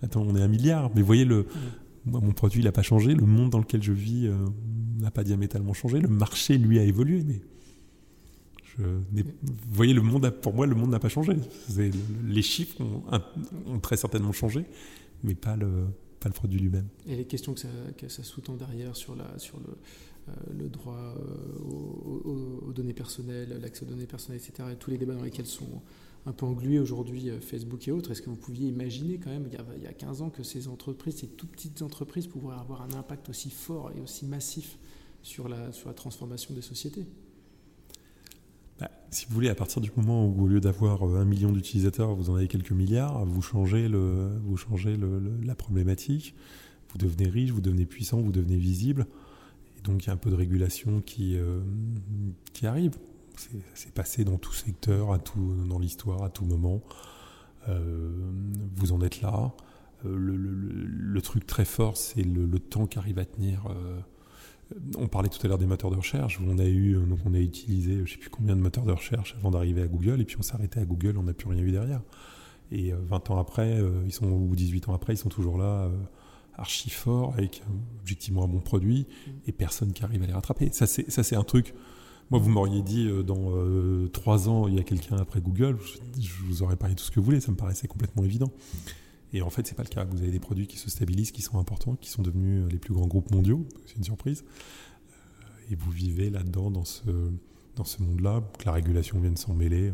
[0.03, 1.47] attends, on est un milliard, mais vous voyez, le...
[2.07, 4.27] Moi, mon produit, n'a pas changé, le monde dans lequel je vis...
[4.27, 4.35] Euh,
[4.99, 6.01] n'a pas diamétralement changé.
[6.01, 7.41] Le marché, lui, a évolué, mais
[9.23, 9.33] vous
[9.73, 11.33] voyez, le monde pour moi, le monde n'a pas changé.
[12.27, 12.83] Les chiffres
[13.67, 14.67] ont, très certainement changé,
[15.25, 15.87] mais pas le,
[16.35, 16.89] produit lui-même.
[17.07, 23.59] Et les questions que ça, sous-tend derrière sur, euh, le droit euh, aux, données personnelles,
[23.63, 25.81] l'accès aux données personnelles, etc., et tous les débats dans lesquels sont
[26.27, 29.47] un peu englués aujourd'hui euh, Facebook et autres, est-ce que vous pouviez imaginer quand même,
[29.47, 32.27] il y, a, il y a 15 ans, que ces entreprises, ces tout petites entreprises,
[32.27, 34.77] pourraient avoir un impact aussi fort et aussi massif
[35.23, 37.07] sur la, transformation des sociétés?
[38.81, 41.53] Bah, si vous voulez, à partir du moment où au lieu d'avoir euh, un million
[41.53, 44.99] d'utilisateurs, vous en avez quelques milliards, vous changez, le, vous changez
[45.45, 46.35] la problématique,
[46.91, 49.07] vous devenez riche, vous devenez puissant, vous devenez visible,
[49.79, 51.61] et donc il y a un peu de régulation qui, euh,
[52.53, 52.97] qui arrive.
[53.75, 56.83] C'est passé dans tout secteur, à tout, dans l'histoire, à tout moment.
[57.69, 58.11] Euh,
[58.77, 59.53] vous en êtes là.
[60.05, 63.67] Le, le, truc très fort, c'est le, temps qu'arrive à tenir
[64.75, 66.41] euh, on parlait tout à l'heure des moteurs de recherche.
[66.45, 68.93] On a eu, euh, donc on a utilisé, je sais plus combien de moteurs de
[68.93, 71.63] recherche avant d'arriver à Google, et puis on arrêté à Google, on n'a plus rien
[71.63, 72.03] eu derrière.
[72.73, 75.91] Et 20 euh, ans après, ils sont, ou 18 ans après, ils sont toujours là,
[76.55, 77.63] archi forts, avec
[78.01, 79.07] objectivement un bon produit,
[79.47, 80.71] et personne qui arrive à les rattraper.
[80.73, 81.75] Ça, c'est un truc.
[82.31, 83.53] Moi, vous m'auriez dit dans
[84.13, 87.11] trois ans, il y a quelqu'un après Google, je, je, vous aurais parlé tout ce
[87.11, 88.51] que vous voulez, ça me paraissait complètement évident.
[89.33, 90.05] Et en fait, c'est pas le cas.
[90.05, 92.79] Vous avez des produits qui se stabilisent, qui sont importants, qui sont devenus euh, les
[92.79, 93.67] plus grands groupes mondiaux.
[93.87, 94.45] C'est une surprise.
[94.45, 97.03] Euh, et vous vivez là-dedans, dans ce,
[97.75, 99.93] dans ce monde-là, que la régulation vienne s'en mêler.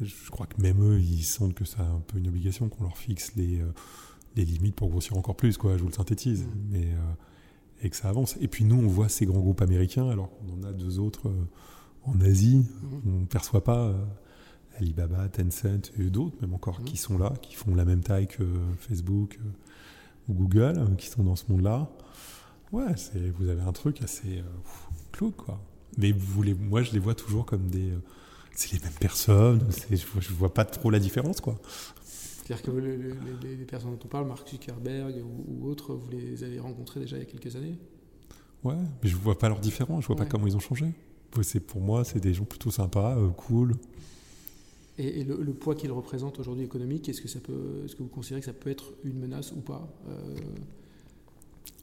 [0.00, 2.98] je, crois que même eux, ils sentent que c'est un peu une obligation qu'on leur
[2.98, 3.60] fixe les,
[4.36, 5.76] les limites pour grossir encore plus, quoi.
[5.76, 6.44] Je vous le synthétise.
[6.44, 6.50] Mmh.
[6.70, 6.88] Mais,
[7.82, 8.36] et que ça avance.
[8.40, 11.30] Et puis nous, on voit ces grands groupes américains, alors qu'on en a deux autres
[12.04, 12.58] en Asie.
[12.58, 12.96] Mmh.
[13.06, 13.94] On ne perçoit pas
[14.78, 16.84] Alibaba, Tencent et d'autres, même encore, mmh.
[16.84, 18.44] qui sont là, qui font la même taille que
[18.78, 19.38] Facebook
[20.28, 21.90] ou Google, qui sont dans ce monde-là.
[22.72, 22.94] Ouais,
[23.38, 25.60] vous avez un truc assez euh, quoi.
[25.96, 27.90] Mais vous les, moi, je les vois toujours comme des.
[27.90, 28.02] Euh,
[28.56, 31.56] c'est les mêmes personnes, je, je vois pas trop la différence, quoi.
[32.44, 35.14] C'est-à-dire que les, personnes dont on parle, Mark Zuckerberg
[35.48, 37.78] ou, autres, vous les avez rencontrés déjà il y a quelques années?
[38.62, 40.92] Ouais, mais je vois pas leur différence, je vois pas comment ils ont changé.
[41.66, 43.74] Pour moi, c'est des gens plutôt sympas, euh, cool.
[44.98, 48.40] Et, le, poids qu'ils représentent aujourd'hui économique, est-ce que, ça peut, est-ce que vous considérez
[48.40, 50.36] que ça peut être une menace ou pas euh,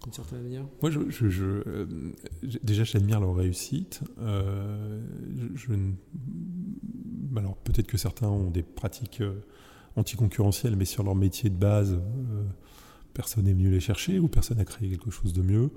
[0.04, 0.66] d'une certaine manière?
[0.82, 1.86] Moi, je, je, euh,
[2.64, 4.02] déjà, j'admire leur réussite.
[4.20, 5.74] Je,
[7.36, 9.22] alors, peut-être que certains ont des pratiques
[9.98, 12.00] euh, anticoncurrentielles, mais sur leur métier de base,
[13.14, 15.72] personne n'est venu les chercher ou personne n'a créé quelque chose de mieux.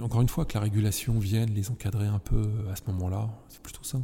[0.00, 3.62] encore une fois, que la régulation vienne les encadrer un peu à ce moment-là, c'est
[3.62, 4.00] plutôt ça.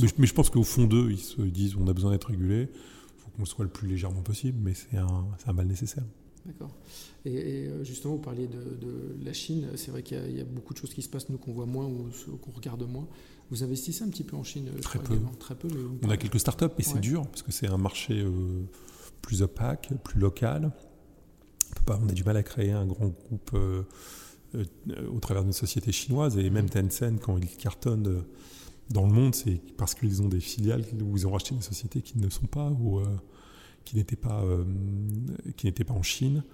[0.00, 2.70] Mais, mais, je pense qu'au fond d'eux, ils se disent on a besoin d'être régulé,
[2.70, 6.04] il faut qu'on soit le plus légèrement possible, mais c'est un, un mal nécessaire.
[6.46, 6.70] D'accord.
[7.24, 9.68] Et, euh, justement, vous parliez de, la Chine.
[9.76, 11.86] C'est vrai qu'il y, a beaucoup de choses qui se passent, nous, qu'on voit moins
[11.86, 13.06] ou qu'on regarde moins.
[13.50, 15.18] Vous investissez un petit peu en Chine Très peu.
[15.38, 15.68] Très peu
[16.02, 18.30] On a quelques startups, mais c'est dur parce que c'est un marché euh,
[19.20, 20.72] plus opaque, plus local.
[21.88, 23.82] On, a du mal à créer un grand groupe euh,
[25.08, 26.38] au travers d'une société chinoise.
[26.38, 28.24] Et même Tencent, quand ils cartonnent
[28.90, 32.02] dans le monde, c'est parce qu'ils ont des filiales où ils ont racheté des sociétés
[32.02, 33.00] qui ne sont pas ou
[33.84, 34.64] qui n'était pas, euh,
[35.56, 36.44] qui n'était pas en Chine.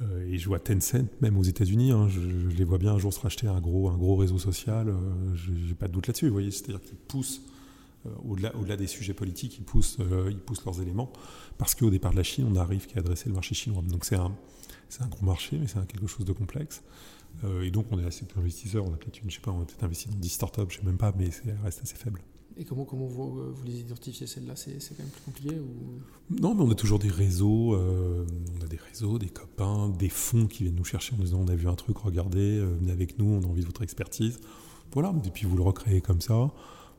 [0.00, 3.12] Euh, et je vois Tencent, même aux États-Unis, hein, je, les vois bien un jour
[3.12, 4.88] se racheter un gros, un gros réseau social.
[4.88, 6.26] Euh, je n'ai pas de doute là-dessus.
[6.26, 7.42] Vous voyez, c'est-à-dire qu'ils poussent
[8.24, 9.98] au-delà, au-delà des sujets politiques, ils poussent,
[10.28, 11.12] ils poussent leurs éléments
[11.56, 13.80] parce qu'au départ de la Chine, on n'arrive qu'à adresser le marché chinois.
[13.88, 14.34] Donc c'est un,
[14.88, 16.82] c'est un gros marché, mais c'est quelque chose de complexe.
[17.62, 18.84] et donc on est assez investisseurs.
[18.84, 21.30] On a peut-être, on a peut-être investi dans 10 startups, je sais même pas, mais
[21.30, 22.20] ça reste assez faible.
[22.56, 24.56] Et comment, comment vous, euh, vous les identifiez celles-là?
[24.56, 26.36] C'est, quand même plus compliqué ou...
[26.40, 28.26] Non, mais on a toujours des réseaux, euh,
[28.58, 31.40] on a des réseaux, des copains, des fonds qui viennent nous chercher en nous disant
[31.40, 33.82] on a vu un truc, regardez, euh, venez avec nous, on a envie de votre
[33.82, 34.40] expertise.
[34.92, 36.50] Voilà, et puis vous le recréez comme ça.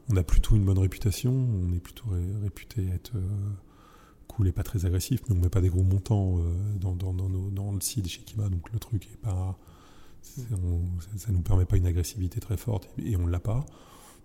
[0.10, 2.06] On a plutôt une bonne réputation, on est plutôt
[2.42, 3.14] réputé être
[4.28, 6.40] cool et pas très agressif, mais on met pas des gros montants
[6.82, 9.58] dans, dans, dans, dans, le site chez Kima, donc le truc est pas.
[10.24, 10.42] ça,
[11.30, 13.66] ne nous permet pas une agressivité très forte et, on ne l'a pas.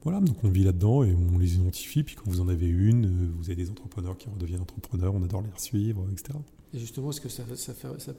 [0.05, 2.03] Voilà, donc on vit là-dedans et on les identifie.
[2.03, 5.23] Puis quand vous en avez une, euh, vous avez des entrepreneurs qui redeviennent entrepreneurs, on
[5.23, 6.39] adore les suivre, etc.
[6.73, 8.13] Et justement, est-ce que ça, ça, ça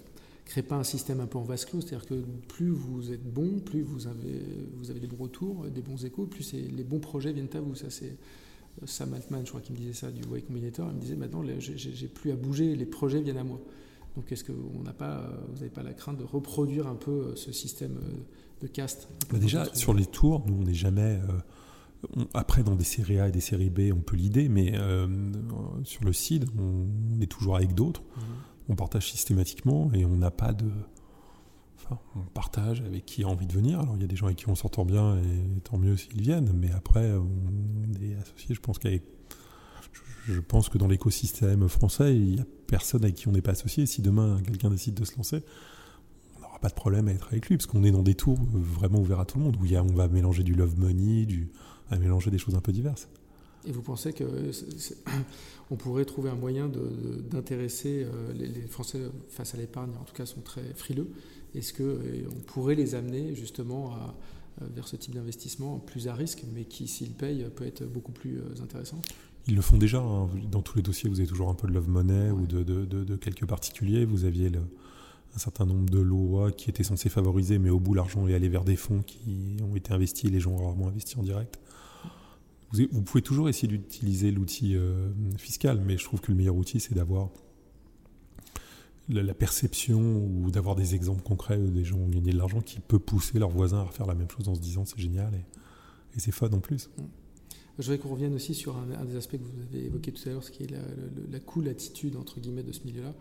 [0.45, 1.81] crée pas un système un peu en vase clos?
[1.81, 2.15] C'est-à-dire que
[2.47, 4.43] plus vous êtes bon, plus vous avez,
[4.75, 7.75] vous avez des bons retours, des bons échos, plus les bons projets viennent à vous.
[7.75, 8.17] Ça, c'est
[8.81, 10.89] euh, Sam Altman, je crois, qui me disait ça du Way Combinator.
[10.89, 13.59] Il me disait maintenant, j'ai plus à bouger, les projets viennent à moi.
[14.17, 16.95] Donc, est-ce que on n'a pas, euh, vous n'avez pas la crainte de reproduire un
[16.95, 17.97] peu ce système
[18.61, 19.07] de caste?
[19.31, 21.19] Bah Déjà, sur les tours, nous, on n'est jamais
[22.33, 25.07] après, dans des séries A et des séries B, on peut l'idée, mais euh,
[25.83, 28.01] sur le CID, on est toujours avec d'autres.
[28.01, 28.23] Mhm.
[28.69, 30.69] On partage systématiquement et on n'a pas de.
[31.77, 33.79] Enfin, on partage avec qui a envie de venir.
[33.79, 36.21] Alors, il y a des gens avec qui on s'entend bien et tant mieux s'ils
[36.21, 38.55] viennent, mais après, on est associé.
[38.55, 39.03] Je pense qu'avec.
[40.27, 43.51] Je pense que dans l'écosystème français, il n'y a personne avec qui on n'est pas
[43.51, 43.87] associé.
[43.87, 45.43] Si demain quelqu'un décide de se lancer,
[46.37, 48.37] on n'aura pas de problème à être avec lui, parce qu'on est dans des tours
[48.53, 50.77] vraiment ouverts à tout le monde, où il y a, on va mélanger du love
[50.77, 51.49] money, du,
[51.89, 53.07] à mélanger des choses un peu diverses.
[53.65, 54.23] Et vous pensez que
[55.71, 56.69] on pourrait trouver un moyen
[57.29, 58.99] d'intéresser euh, les, Français
[59.29, 61.09] face à l'épargne, en tout cas sont très frileux.
[61.55, 64.15] Est-ce qu'on euh, pourrait les amener justement à,
[64.61, 68.37] vers ce type d'investissement plus à risque, mais qui, s'ils payent, peut être beaucoup plus
[68.37, 69.01] euh, intéressant?
[69.47, 69.99] Ils le font déjà.
[69.99, 70.29] Hein.
[70.49, 72.85] Dans tous les dossiers, vous avez toujours un peu de love money ou de, de,
[72.85, 74.05] de, quelques particuliers.
[74.05, 74.59] Vous aviez le,
[75.35, 78.47] un certain nombre de lois qui étaient censées favoriser, mais au bout, l'argent est allé
[78.47, 81.59] vers des fonds qui ont été investis et les gens ont rarement investi en direct.
[82.71, 86.79] Vous, pouvez toujours essayer d'utiliser l'outil euh, fiscal, mais je trouve que le meilleur outil,
[86.79, 87.29] c'est d'avoir
[89.09, 92.79] la, perception ou d'avoir des exemples concrets où des gens ont gagné de l'argent qui
[92.79, 96.19] peut pousser leurs voisins à faire la même chose en se disant c'est génial et,
[96.19, 96.89] c'est fun en plus.
[96.97, 97.03] Mm.
[97.77, 100.31] Je voudrais qu'on revienne aussi sur un, des aspects que vous avez évoqué tout à
[100.31, 100.71] l'heure, ce qui est
[101.31, 103.15] la, cool attitude entre guillemets de ce milieu-là.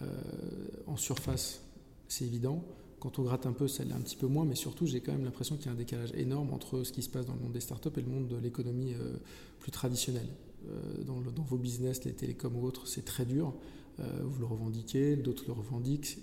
[0.00, 0.06] Euh,
[0.86, 1.60] en surface,
[2.08, 2.64] c'est évident.
[3.00, 5.12] Quand on gratte un peu, ça l'est un petit peu moins, mais surtout, j'ai quand
[5.12, 7.40] même l'impression qu'il y a un décalage énorme entre ce qui se passe dans le
[7.40, 9.16] monde des startups et le monde de l'économie euh,
[9.60, 10.28] plus traditionnelle.
[10.68, 13.54] Euh, dans, vos business, les télécoms ou autres, c'est très dur.
[14.00, 16.18] Euh, vous le revendiquez, d'autres le revendiquent.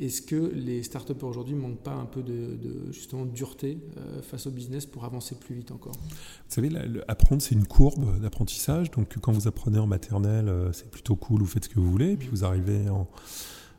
[0.00, 2.58] Est-ce que les startups aujourd'hui manquent pas un peu de,
[2.90, 3.78] justement dureté
[4.22, 5.94] face au business pour avancer plus vite encore?
[5.94, 6.10] Vous
[6.48, 6.68] savez,
[7.06, 8.90] apprendre, c'est une courbe d'apprentissage.
[8.90, 12.10] Donc, quand vous apprenez en maternelle, c'est plutôt cool, vous faites ce que vous voulez.
[12.10, 13.06] Et puis, vous arrivez en,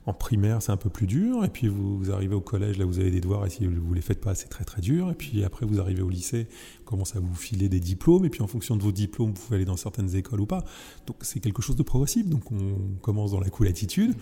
[0.08, 1.44] en primaire, c'est un peu plus dur.
[1.44, 3.46] Et puis, vous, arrivez au collège, là, vous avez des devoirs.
[3.46, 5.10] Et si vous ne les faites pas, c'est très, très dur.
[5.10, 6.48] Et puis, après, vous arrivez au lycée,
[6.86, 8.24] commence à vous filer des diplômes.
[8.24, 10.64] Et puis, en fonction de vos diplômes, vous pouvez aller dans certaines écoles ou pas.
[11.08, 12.28] Donc, c'est quelque chose de progressif.
[12.28, 14.14] Donc, on commence dans la cool attitude.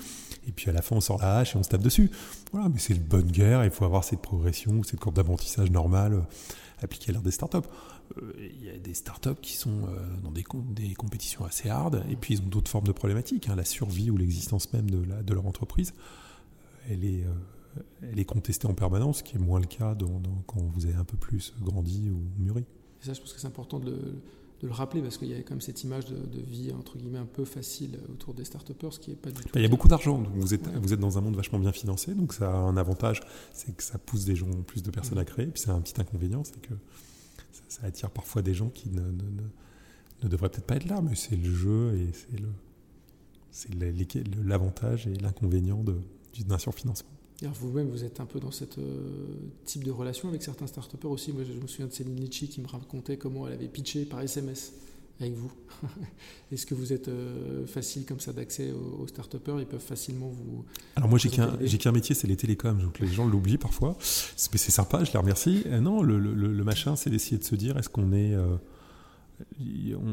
[0.47, 2.09] Et puis, à la fin, on sort la hache et on se tape dessus.
[2.53, 3.65] Voilà, mais c'est une bonne guerre.
[3.65, 6.21] Il faut avoir cette progression, cette courbe d'apprentissage normale euh,
[6.81, 7.67] appliquée à l'ère des startups.
[8.17, 10.43] Euh, il y a des startups qui sont euh, dans des,
[10.75, 13.49] des compétitions assez hard, et puis ils ont d'autres formes de problématiques.
[13.49, 13.55] Hein.
[13.55, 17.23] La survie ou l'existence même de, la, de, leur entreprise, euh, elle est,
[18.01, 19.95] elle est contestée en permanence, ce qui est moins le cas
[20.45, 22.65] quand vous avez un peu plus grandi ou mûri.
[23.01, 25.37] Et ça, je pense que c'est important de, de, le rappeler, parce qu'il y a
[25.39, 28.99] quand même cette image de, vie, entre guillemets, un peu facile autour des start ce
[28.99, 29.49] qui n'est pas du tout...
[29.55, 32.13] Il y a beaucoup d'argent, vous êtes, vous êtes dans un monde vachement bien financé,
[32.13, 33.21] donc ça a un avantage,
[33.53, 35.99] c'est que ça pousse des gens, plus de personnes à créer, puis c'est un petit
[35.99, 36.73] inconvénient, c'est que
[37.67, 39.01] ça, attire parfois des gens qui ne,
[40.27, 42.11] devraient peut-être pas être là, mais c'est le jeu et
[43.51, 43.69] c'est
[44.45, 45.83] l'avantage et l'inconvénient
[46.45, 47.09] d'un surfinancement.
[47.41, 51.33] Vous-même, vous êtes un peu dans ce euh, type de relation avec certains start aussi.
[51.33, 54.21] Moi, je me souviens de Céline Litchi qui me racontait comment elle avait pitché par
[54.21, 54.73] SMS
[55.23, 55.51] avec vous.
[56.51, 60.63] Est-ce que vous êtes euh, facile comme ça d'accès aux, start Ils peuvent facilement vous.
[60.95, 63.97] Alors moi j'ai qu'un métier, c'est les télécoms, donc les gens l'oublient parfois.
[63.99, 65.63] Mais c'est sympa, je les remercie.
[65.67, 68.55] Euh, non, le, le, machin, c'est d'essayer de se dire est-ce qu'on est, euh,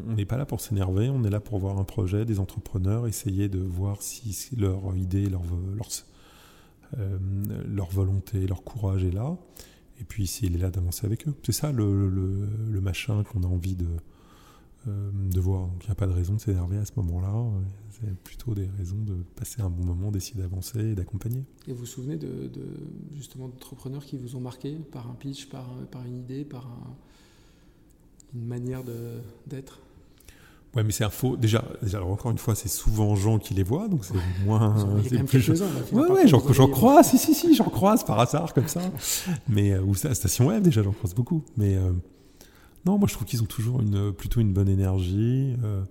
[0.08, 3.06] on n'est pas là pour s'énerver, on est là pour voir un projet, des entrepreneurs,
[3.06, 5.42] essayer de voir si leur idée, leur
[5.76, 5.88] leur,
[7.68, 9.36] leur volonté, leur courage est là.
[10.00, 11.34] Et puis s'il est là d'avancer avec eux.
[11.42, 13.86] C'est ça le, le machin qu'on a envie de
[14.86, 15.66] de voir.
[15.66, 17.32] Donc il n'y a pas de raison de s'énerver à ce moment-là.
[17.90, 21.44] C'est plutôt des raisons de passer un bon moment, d'essayer d'avancer et d'accompagner.
[21.66, 22.50] Et vous vous souvenez de,
[23.14, 26.66] justement d'entrepreneurs qui vous ont marqué par un pitch, par, par une idée, par
[28.34, 28.82] une manière
[29.46, 29.80] d'être?
[30.74, 31.36] Ouais, mais c'est un faux.
[31.36, 34.14] Déjà, déjà encore une fois, c'est souvent gens qui les voient, donc c'est
[34.44, 35.02] moins.
[35.08, 35.40] C'est plus.
[35.40, 35.64] Chose.
[35.92, 37.08] Ouais, ouais, j'en croise.
[37.08, 38.80] Si, si, si, j'en croise par hasard comme ça.
[39.48, 41.42] mais euh, ou ça, Station Web, déjà, j'en croise beaucoup.
[41.56, 41.90] Mais euh,
[42.86, 45.84] non, moi je trouve qu'ils ont toujours une, plutôt une bonne énergie, euh,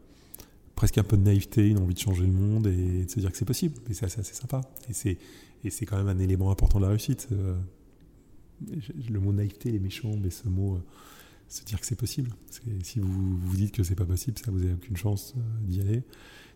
[0.75, 3.31] presque un peu de naïveté, une envie de changer le monde et de se dire
[3.31, 3.79] que c'est possible.
[3.89, 4.61] Et c'est assez, sympa.
[4.89, 5.17] Et c'est,
[5.63, 7.27] et c'est quand même un élément important de la réussite.
[7.31, 7.55] Euh,
[9.09, 10.79] le mot naïveté est méchant, mais ce mot, euh,
[11.47, 12.31] se dire que c'est possible.
[12.83, 16.03] si vous vous dites que c'est pas possible, ça vous avez aucune chance d'y aller.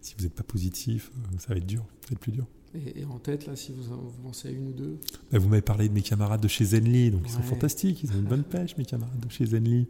[0.01, 2.45] Si vous n'êtes pas positif, ça va être dur, ça va être plus dur.
[2.75, 4.97] Et, en tête, là, si vous, vous pensez à une ou deux
[5.31, 8.11] bah, Vous m'avez parlé de mes camarades de chez Zenly, donc ils sont fantastiques, ils
[8.11, 9.87] ont une bonne pêche, mes camarades de chez Zenly.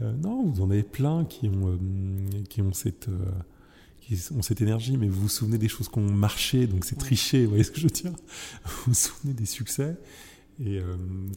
[0.00, 1.76] Euh, non, vous en avez plein qui ont, euh,
[2.48, 3.30] qui ont cette euh,
[4.00, 6.96] qui ont cette énergie, mais vous vous souvenez des choses qui ont marché, donc c'est
[6.96, 8.12] triché, vous voyez ce que je veux dire?
[8.64, 9.96] Vous vous souvenez des succès,
[10.64, 10.80] et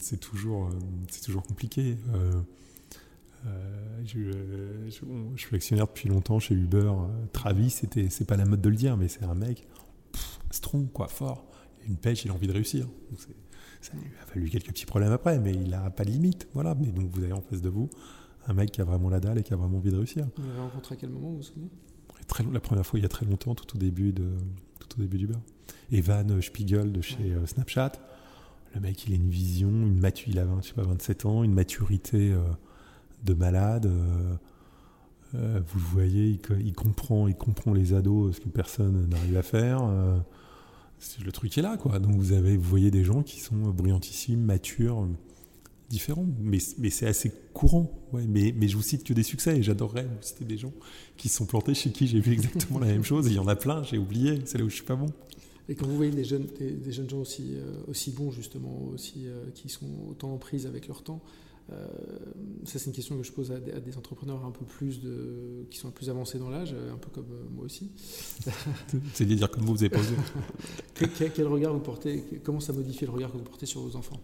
[0.00, 0.70] c'est toujours,
[1.10, 1.98] c'est toujours compliqué.
[4.06, 4.32] je,
[4.86, 4.90] je,
[5.36, 6.90] suis actionnaire depuis longtemps chez Uber.
[7.34, 9.66] Travis, c'était, c'est pas la mode de le dire, mais c'est un mec
[10.52, 11.44] strong, quoi, fort.
[11.80, 12.88] Il a une pêche, il a envie de réussir.
[13.80, 16.48] ça lui a fallu quelques petits problèmes après, mais il n'a pas de limite.
[16.54, 16.74] Voilà.
[16.74, 17.90] Mais donc vous avez en face de vous
[18.46, 20.26] un mec qui a vraiment la dalle et qui a vraiment envie de réussir.
[20.36, 21.68] Vous l'avez rencontré à quel moment, vous vous souvenez?
[22.26, 24.24] Très, La première fois, il y a très longtemps, tout au début, de,
[24.78, 25.42] tout au début du beurre.
[25.90, 27.92] Evan Spiegel de chez euh, Snapchat.
[28.74, 31.42] Le mec, il a une vision, une maturité, il a je sais pas, 27 ans,
[31.42, 32.42] une maturité euh,
[33.24, 33.86] de malade.
[33.86, 34.34] Euh,
[35.32, 39.82] vous le voyez, il, comprend, il comprend les ados, ce que personne n'arrive à faire.
[41.24, 41.98] le truc est là, quoi.
[41.98, 45.08] Donc vous avez, vous voyez des gens qui sont brillantissimes, matures
[45.92, 47.92] différents, mais, c'est assez courant.
[48.12, 50.72] Mais, mais je vous cite que des succès et j'adorerais vous citer des gens
[51.18, 53.26] qui se sont plantés chez qui j'ai vu exactement la même chose.
[53.26, 55.06] il y en a plein, j'ai oublié, c'est là où je suis pas bon.
[55.68, 56.48] Et quand vous voyez des jeunes,
[57.08, 61.02] gens aussi, euh, aussi bons, justement, aussi, euh, qui sont autant en prise avec leur
[61.02, 61.20] temps,
[61.70, 61.86] euh,
[62.64, 65.78] ça c'est une question que je pose à des, entrepreneurs un peu plus de, qui
[65.78, 67.90] sont plus avancés dans l'âge, un peu comme moi aussi.
[69.14, 70.14] c'est dire comme vous, vous avez posé.
[70.94, 73.96] quel, quel regard vous portez Comment ça modifie le regard que vous portez sur vos
[73.96, 74.20] enfants?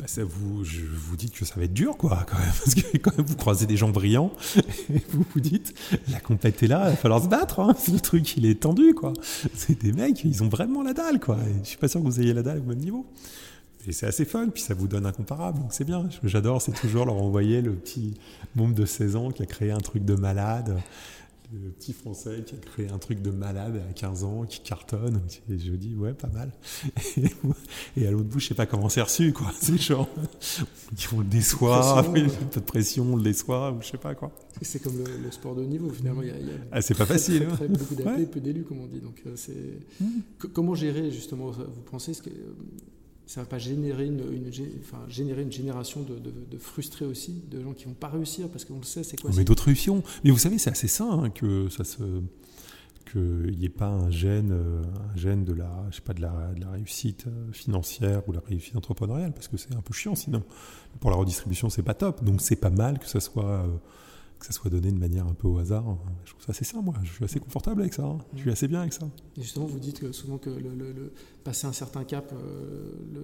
[0.00, 2.74] Bah, ça vous, je vous dites que ça va être dur, quoi, quand même, parce
[2.74, 5.74] que quand même vous croisez des gens brillants et vous vous dites,
[6.10, 8.94] la compète est là, il va falloir se battre, hein, le truc il est tendu,
[8.94, 9.12] quoi.
[9.54, 11.36] C'est des mecs, ils ont vraiment la dalle, quoi.
[11.36, 13.04] Et je suis pas sûr que vous ayez la dalle au même niveau.
[13.86, 16.08] Et c'est assez fun, puis ça vous donne incomparable, donc c'est bien.
[16.22, 18.14] J'adore, c'est toujours leur envoyer le petit
[18.54, 20.76] môme de 16 ans qui a créé un truc de malade,
[21.52, 25.20] le petit français qui a créé un truc de malade à 15 ans, qui cartonne.
[25.48, 26.52] Et je dis, ouais, pas mal.
[27.96, 29.50] Et à l'autre bout, je sais pas comment c'est reçu, quoi.
[29.60, 30.08] C'est genre,
[31.12, 34.30] on le déçoit, un peu de pression, on le déçoit, ou je sais pas, quoi.
[34.62, 36.22] C'est comme le, sport de haut niveau, finalement.
[36.22, 36.34] Il y a,
[36.70, 37.46] ah, c'est pas facile.
[37.48, 37.68] Très, hein.
[37.70, 39.00] beaucoup d'appelés, peu d'élus, comme on dit.
[39.00, 39.80] Donc, euh, c'est.
[40.00, 40.48] Mmh.
[40.52, 42.30] Comment gérer, justement, vous pensez ce que
[43.30, 44.20] ça va pas générer une,
[44.80, 48.64] enfin, générer une génération de, de, frustrés aussi, de gens qui vont pas réussir parce
[48.64, 50.02] qu'on le sait, c'est quoi Mais d'autres réussiront.
[50.24, 52.02] Mais vous savez, c'est assez sain hein, que ça se
[53.12, 56.22] qu'il n'y ait pas un gène, euh, un gène de la, je sais pas, de
[56.22, 59.94] la, de la réussite euh, financière ou la réussite entrepreneuriale, parce que c'est un peu
[59.94, 60.42] chiant sinon.
[60.98, 62.24] Pour la redistribution, c'est pas top.
[62.24, 63.68] Donc c'est pas mal que ça soit euh,
[64.40, 65.84] que ça soit donné de manière un peu au hasard.
[66.24, 66.94] Je trouve ça assez ça, moi.
[67.02, 68.04] Je suis assez confortable avec ça.
[68.04, 68.18] Hein.
[68.34, 69.08] Je suis assez bien avec ça.
[69.36, 71.12] Et justement, vous dites que souvent que le,
[71.44, 73.19] passer un certain cap, euh, le,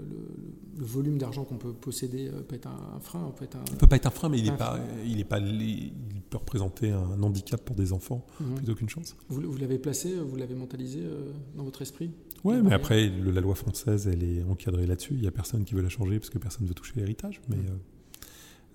[0.78, 3.32] volume d'argent qu'on peut posséder euh, peut être un, frein.
[3.36, 3.64] Peut être un...
[3.70, 5.92] Il peut pas être un frein, mais il, est pas, il, est pas, il
[6.28, 8.54] peut représenter un handicap pour des enfants mhm.
[8.56, 9.16] plutôt qu'une chance.
[9.28, 12.10] Vous, vous l'avez placé, vous l'avez mentalisé euh, dans votre esprit?
[12.44, 15.14] Oui, mais après, la loi française, elle est encadrée là-dessus.
[15.14, 17.40] Il n'y a personne qui veut la changer parce que personne ne veut toucher l'héritage.
[17.48, 17.56] Mais.
[17.56, 17.78] Mhm.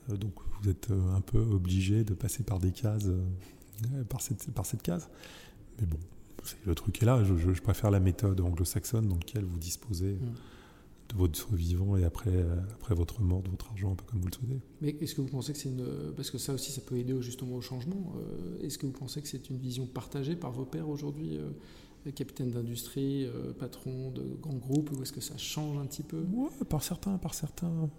[0.10, 4.22] Euh, donc vous êtes euh, un peu obligé de passer par des cases, euh, par,
[4.22, 5.10] cette, par cette case.
[5.80, 5.98] Mais bon,
[6.66, 7.24] le truc est là.
[7.24, 10.34] Je, préfère la méthode anglo-saxonne dans laquelle vous disposez mm.
[11.12, 14.28] De votre vivant et après, après votre mort, de votre argent, un peu comme vous
[14.28, 14.62] le souhaitez.
[14.82, 15.86] Mais est-ce que vous pensez que c'est une.
[16.16, 18.14] Parce que ça aussi, ça peut aider justement au changement.
[18.62, 21.40] Est-ce que vous pensez que c'est une vision partagée par vos pères aujourd'hui
[22.16, 23.28] capitaine d'industrie,
[23.60, 26.26] patron de grands groupes, ou est-ce que ça change un petit peu?
[26.34, 27.90] Oui, par certains, par certains.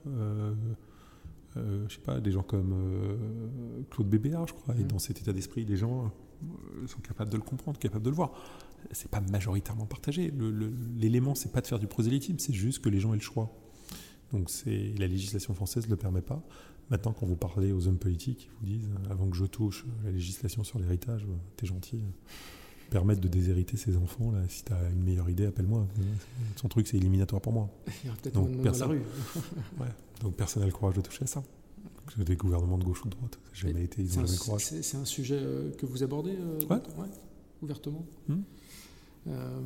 [1.56, 4.88] Euh, je sais pas, des gens comme euh, Claude Bébéard, je crois, et mmh.
[4.88, 6.10] dans cet état d'esprit, les gens
[6.42, 8.32] euh, sont capables de le comprendre, capables de le voir.
[8.90, 10.32] C'est pas majoritairement partagé.
[10.96, 13.54] L'élément, c'est pas de faire du prosélytisme, c'est juste que les gens aient le choix.
[14.32, 16.42] Donc c'est la législation française ne le permet pas.
[16.90, 20.10] Maintenant, quand vous parlez aux hommes politiques, ils vous disent avant que je touche la
[20.10, 21.26] législation sur l'héritage,
[21.56, 22.02] t'es gentil,
[22.90, 24.30] permettre de déshériter ses enfants.
[24.32, 25.86] Là, si tu as une meilleure idée, appelle-moi.
[26.56, 27.70] Son truc, c'est éliminatoire pour moi.
[28.04, 28.88] Il y aura peut-être Donc, personne...
[28.88, 29.02] la rue.
[29.80, 29.86] ouais.
[30.20, 31.42] Donc personne n'a le courage de toucher à ça.
[32.18, 34.64] Des gouvernements de gauche ou de droite, jamais été, ils ont jamais le courage.
[34.64, 37.08] C'est un sujet euh, que vous abordez euh, ouais.
[37.62, 38.04] ouvertement?
[38.28, 38.42] Hmm.
[39.28, 39.60] Euh,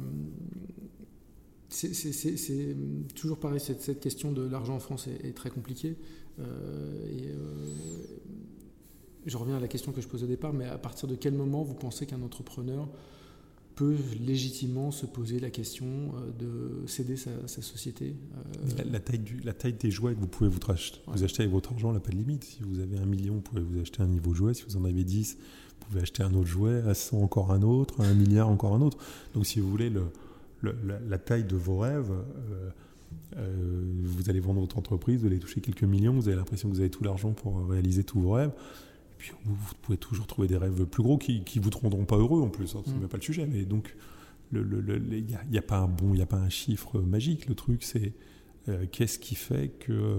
[1.68, 2.76] c'est
[3.14, 5.96] toujours pareil, cette, question de l'argent en France est, très compliquée.
[6.38, 7.34] et
[9.26, 11.34] je reviens à la question que je posais au départ, mais à partir de quel
[11.34, 12.88] moment vous pensez qu'un entrepreneur
[13.76, 13.96] peut
[14.26, 16.32] légitimement se poser la question euh,
[16.82, 20.48] de céder sa, société euh, la, taille du, la taille des jouets que vous pouvez
[20.48, 22.44] vous acheter, vous acheter avec votre argent n'a pas de limite.
[22.44, 24.54] Si vous avez un million, vous pouvez vous acheter un niveau jouet.
[24.54, 27.60] Si vous en avez 10, vous pouvez acheter un autre jouet, à 100 encore un
[27.62, 28.96] autre, à un milliard encore un autre.
[29.34, 30.04] Donc si vous voulez le,
[30.62, 32.10] la, taille de vos rêves,
[33.36, 36.74] euh, vous allez vendre votre entreprise, vous allez toucher quelques millions, vous avez l'impression que
[36.74, 38.52] vous avez tout l'argent pour réaliser tous vos rêves
[39.26, 42.42] puis vous, pouvez toujours trouver des rêves plus gros qui ne vous rendront pas heureux
[42.42, 42.74] en plus.
[42.74, 43.08] Hein, c'est mm.
[43.08, 43.46] pas le sujet.
[43.46, 43.94] Mais donc,
[44.52, 47.48] il n'y a, a, pas un bon, il n'y a pas un chiffre magique.
[47.48, 48.12] Le truc, c'est
[48.68, 50.16] euh, qu'est-ce qui fait que euh,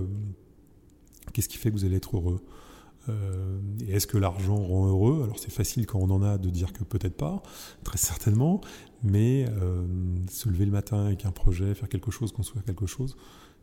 [1.34, 2.42] qu'est-ce qui fait que vous allez être heureux?
[3.10, 5.24] Euh, et est-ce que l'argent rend heureux?
[5.24, 7.42] Alors c'est facile quand on en a de dire que peut-être pas,
[7.84, 8.60] très certainement,
[9.04, 9.46] mais
[10.30, 13.16] se lever le matin avec un projet, faire quelque chose, construire quelque chose,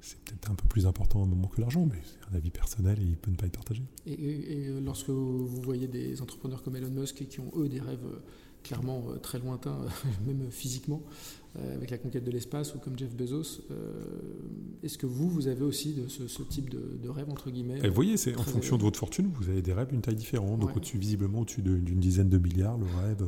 [0.05, 2.51] c'est peut-être un peu plus important à un moment que l'argent, mais c'est un avis
[2.51, 3.83] personnel et il peut ne pas être partagé.
[4.07, 8.05] Et, euh, lorsque vous voyez des entrepreneurs comme Elon Musk qui ont eux des rêves
[8.05, 8.19] euh,
[8.63, 9.79] clairement euh, très lointains,
[10.27, 11.03] même physiquement,
[11.77, 13.63] avec la conquête de l'espace, ou comme Jeff Bezos,
[14.83, 18.17] est-ce que vous, vous avez aussi de ce, type de, rêve, entre guillemets Vous voyez,
[18.17, 20.59] c'est en fonction de votre fortune, vous avez des rêves d'une taille différente.
[20.59, 23.25] Donc au-dessus, visiblement, au-dessus d'une dizaine de milliards, le rêve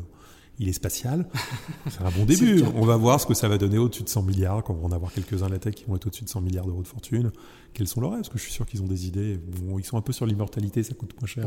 [0.58, 1.26] il est spatial.
[1.90, 2.62] C'est un bon début.
[2.74, 4.86] On va voir ce que ça va donner au-dessus de 100 milliards, quand on va
[4.86, 6.88] en avoir quelques-uns à la tech qui vont être au-dessus de 100 milliards d'euros de
[6.88, 7.30] fortune.
[7.74, 8.20] Quels sont leurs rêves?
[8.20, 9.38] Parce que je suis sûr qu'ils ont des idées.
[9.38, 11.46] Bon, ils sont un peu sur l'immortalité, ça coûte moins cher.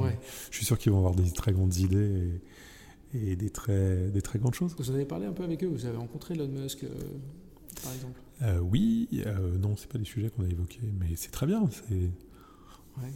[0.51, 2.39] Je suis sûr qu'ils vont avoir des très grandes idées
[3.13, 4.75] et, des, très, des très grandes choses.
[4.77, 5.67] Vous en avez parlé un peu avec eux?
[5.67, 6.89] Vous avez rencontré Elon Musk, euh,
[7.81, 8.21] par exemple?
[8.43, 11.67] Euh, Oui, euh, non, c'est pas des sujets qu'on a évoqués, mais c'est très bien.
[11.71, 12.11] C'est.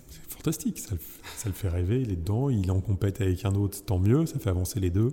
[0.08, 1.00] C'est fantastique, ça le,
[1.36, 4.00] ça le, fait rêver, il est dedans, il est en compète avec un autre, tant
[4.00, 5.12] mieux, ça fait avancer les deux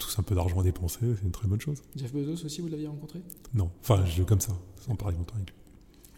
[0.00, 1.82] tous un peu d'argent à dépenser, c'est une très bonne chose.
[1.94, 3.20] Jeff Bezos aussi, vous l'aviez rencontré?
[3.54, 5.56] Non, enfin, je comme ça, sans parler longtemps avec lui.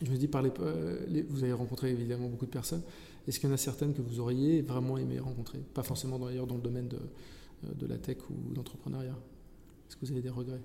[0.07, 2.83] Je me dis, par euh, les, vous avez rencontré évidemment beaucoup de personnes.
[3.28, 5.59] Est-ce qu'il y en a certaines que vous auriez vraiment aimé rencontrer?
[5.74, 9.16] Pas forcément d'ailleurs dans le domaine de, euh, de la tech ou d'entrepreneuriat.
[9.89, 10.62] Est-ce que vous avez des regrets?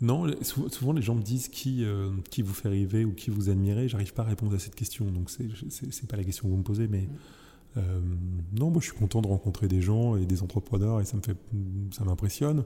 [0.00, 3.50] Non, souvent les gens me disent qui, euh, qui vous fait rêver ou qui vous
[3.50, 3.88] admirez.
[3.88, 6.62] J'arrive pas à répondre à cette question, donc c'est pas la question que vous me
[6.62, 7.08] posez, mais mm.
[7.76, 8.00] Euh,
[8.52, 11.22] non, moi je suis content de rencontrer des gens et des entrepreneurs et ça me
[11.22, 11.36] fait,
[11.92, 12.64] ça m'impressionne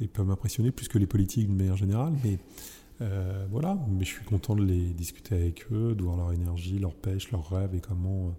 [0.00, 2.14] et peut m'impressionner plus que les politiques de manière générale.
[2.24, 2.38] Mais
[3.02, 6.78] euh, voilà, mais je suis content de les discuter avec eux, de voir leur énergie,
[6.78, 8.34] leur pêche, leurs rêves et comment,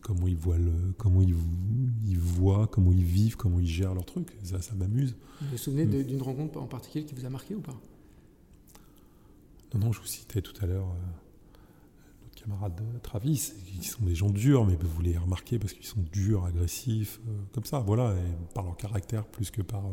[0.00, 1.34] comment ils voient le, comment ils,
[2.06, 4.28] ils, voient, comment ils vivent, comment ils gèrent leur truc.
[4.42, 5.16] Ça, ça m'amuse.
[5.40, 6.04] Vous vous souvenez mm.
[6.04, 7.78] d'une rencontre en particulier qui vous a marqué ou pas?
[9.74, 10.86] Non, non, je vous citais tout à l'heure
[12.42, 13.52] euh, notre camarade Travis.
[13.74, 17.32] Ils sont des gens durs, mais vous les remarquer parce qu'ils sont durs, agressifs, euh,
[17.52, 19.92] comme ça, voilà, et par leur caractère plus que par euh,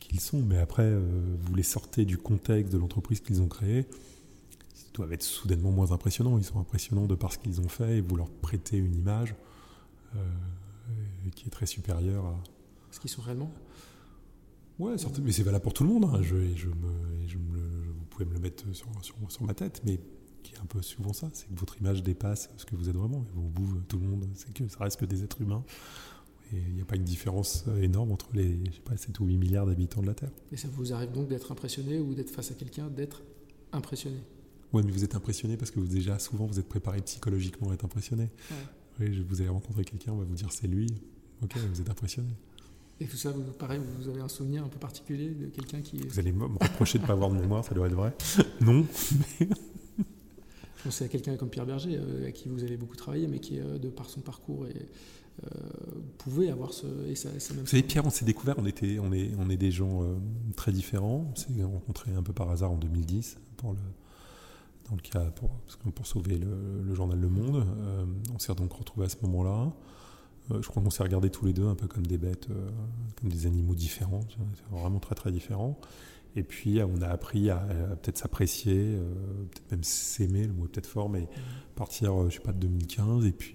[0.00, 0.42] qui ils sont.
[0.42, 3.86] Mais après, vous les sortez du contexte de l'entreprise qu'ils ont créée
[4.94, 6.38] doivent être soudainement moins impressionnants.
[6.38, 9.34] Ils sont impressionnants de par ce qu'ils ont fait et vous leur prêtez une image
[10.14, 10.18] euh,
[11.34, 12.36] qui est très supérieure à.
[12.90, 13.50] Ce qu'ils sont réellement?
[14.78, 16.04] Ouais, mais c'est valable pour tout le monde.
[16.04, 16.22] Hein.
[16.22, 17.58] Je, je me, je me,
[17.92, 19.98] vous pouvez me le mettre sur, sur, sur, ma tête, mais
[20.44, 22.96] qui est un peu souvent ça c'est que votre image dépasse ce que vous êtes
[22.96, 23.24] vraiment.
[23.34, 25.64] Vous boue tout le monde, c'est que ça reste que des êtres humains.
[26.52, 29.24] Et il n'y a pas une différence énorme entre les je sais pas, 7 ou
[29.24, 30.30] 8 milliards d'habitants de la Terre.
[30.52, 33.22] Et ça vous arrive donc d'être impressionné ou d'être face à quelqu'un, d'être
[33.72, 34.18] impressionné?
[34.72, 37.74] Oui, mais vous êtes impressionné parce que vous, déjà, souvent, vous êtes préparé psychologiquement à
[37.74, 38.28] être impressionné.
[39.00, 40.86] Oui, vous allez rencontrer quelqu'un, on va vous dire c'est lui.
[41.42, 42.30] Ok, vous êtes impressionné.
[43.00, 45.98] Et tout ça, vous, pareil, vous avez un souvenir un peu particulier de quelqu'un qui.
[45.98, 48.14] Vous allez me reprocher de ne pas avoir de mémoire, ça doit être vrai.
[48.60, 48.86] non.
[49.40, 49.48] Mais...
[50.90, 53.78] C'est quelqu'un comme Pierre Berger, euh, à qui vous avez beaucoup travaillé, mais qui, euh,
[53.78, 55.48] de par son parcours, euh,
[56.18, 56.86] pouvait avoir ce.
[57.06, 60.02] Et vous savez, Pierre, on s'est découvert, on, était, on, est, on est des gens
[60.56, 61.32] très différents.
[61.32, 63.78] On s'est rencontrés un peu par hasard en 2010 pour le
[64.90, 67.66] dans le cas pour, sauver le, journal Le Monde.
[68.34, 69.72] On s'est donc retrouvés à ce moment-là.
[70.50, 72.48] Je crois qu'on s'est regardés tous les deux un peu comme des bêtes,
[73.18, 74.20] comme des animaux différents,
[74.70, 75.80] vraiment très très différents.
[76.36, 77.58] Et puis on a appris à,
[78.02, 78.96] peut-être s'apprécier,
[79.50, 82.58] peut-être même s'aimer, le mot est peut-être fort, mais à partir, je sais pas, de
[82.58, 83.54] 2015 et puis,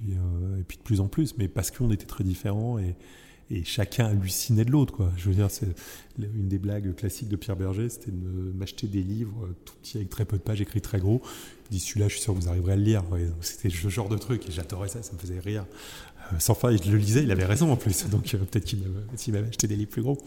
[0.60, 2.96] et puis de plus en plus, mais parce qu'on était très différents et,
[3.52, 4.94] et chacun hallucinait de l'autre.
[4.94, 5.12] Quoi.
[5.18, 5.68] Je veux dire, c'est
[6.20, 10.10] une des blagues classiques de Pierre Berger, c'était de m'acheter des livres tout petits avec
[10.10, 11.22] très peu de pages, écrits très gros.
[11.70, 13.04] Il dit celui-là, je suis sûr que vous arriverez à le lire.
[13.42, 15.66] c'était ce genre de truc et j'adorais ça, ça me faisait rire.
[16.32, 18.08] Euh, sans fin, je le lisais, il avait raison en plus.
[18.10, 18.80] Donc euh, peut-être qu'il
[19.34, 20.18] m'avait acheté des livres plus gros.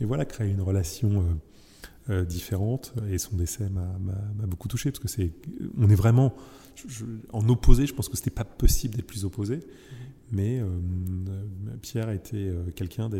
[0.00, 1.24] Mais voilà, créer une relation
[2.10, 5.32] euh, différente et son décès m'a beaucoup touché parce que c'est,
[5.78, 6.34] on est vraiment
[7.32, 7.86] en opposé.
[7.86, 9.60] Je pense que c'était pas possible d'être plus opposé.
[10.32, 10.68] Mais euh,
[11.82, 13.10] Pierre était euh, quelqu'un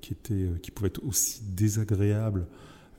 [0.00, 2.46] qui, était, euh, qui pouvait être aussi désagréable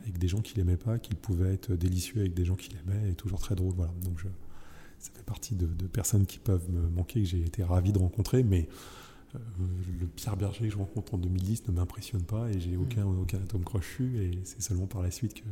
[0.04, 3.10] avec des gens qu'il n'aimait pas, qu'il pouvait être délicieux avec des gens qu'il aimait
[3.10, 3.74] et toujours très drôle.
[3.76, 3.94] Voilà.
[4.04, 4.24] Donc
[5.00, 8.44] ça fait partie de, personnes qui peuvent me manquer, que j'ai été ravi de rencontrer,
[8.44, 8.68] mais
[10.00, 13.20] le Pierre Berger que je rencontre en 2010 ne m'impressionne pas et j'ai aucun, mmh.
[13.20, 15.44] aucun atome crochu et c'est seulement par la suite que,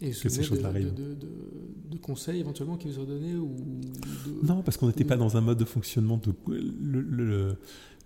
[0.00, 0.94] et que ces choses arrivent.
[0.94, 3.54] De, de, conseils éventuellement qui vous ont donné ou
[4.42, 6.34] Non, parce qu'on n'était pas dans un mode de fonctionnement de.
[6.48, 7.56] Le,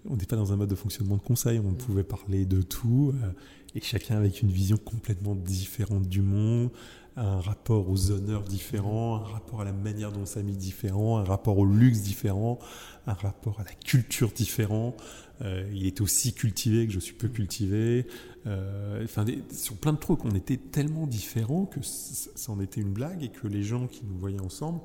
[0.08, 3.12] on n'était pas dans un mode de fonctionnement de conseil, on pouvait parler de tout,
[3.14, 3.30] euh,
[3.74, 6.70] et chacun avec une vision complètement différente du monde,
[7.18, 11.24] un rapport aux honneurs différents, un rapport à la manière dont on s'amuse différent, un
[11.24, 12.58] rapport au luxe différent,
[13.06, 14.96] un rapport à la culture différent.
[15.42, 18.06] Euh, il est aussi cultivé que je suis peu cultivé.
[18.46, 22.92] Euh, enfin, sur plein de trucs, on était tellement différents que ça en était une
[22.92, 24.80] blague et que les gens qui nous voyaient ensemble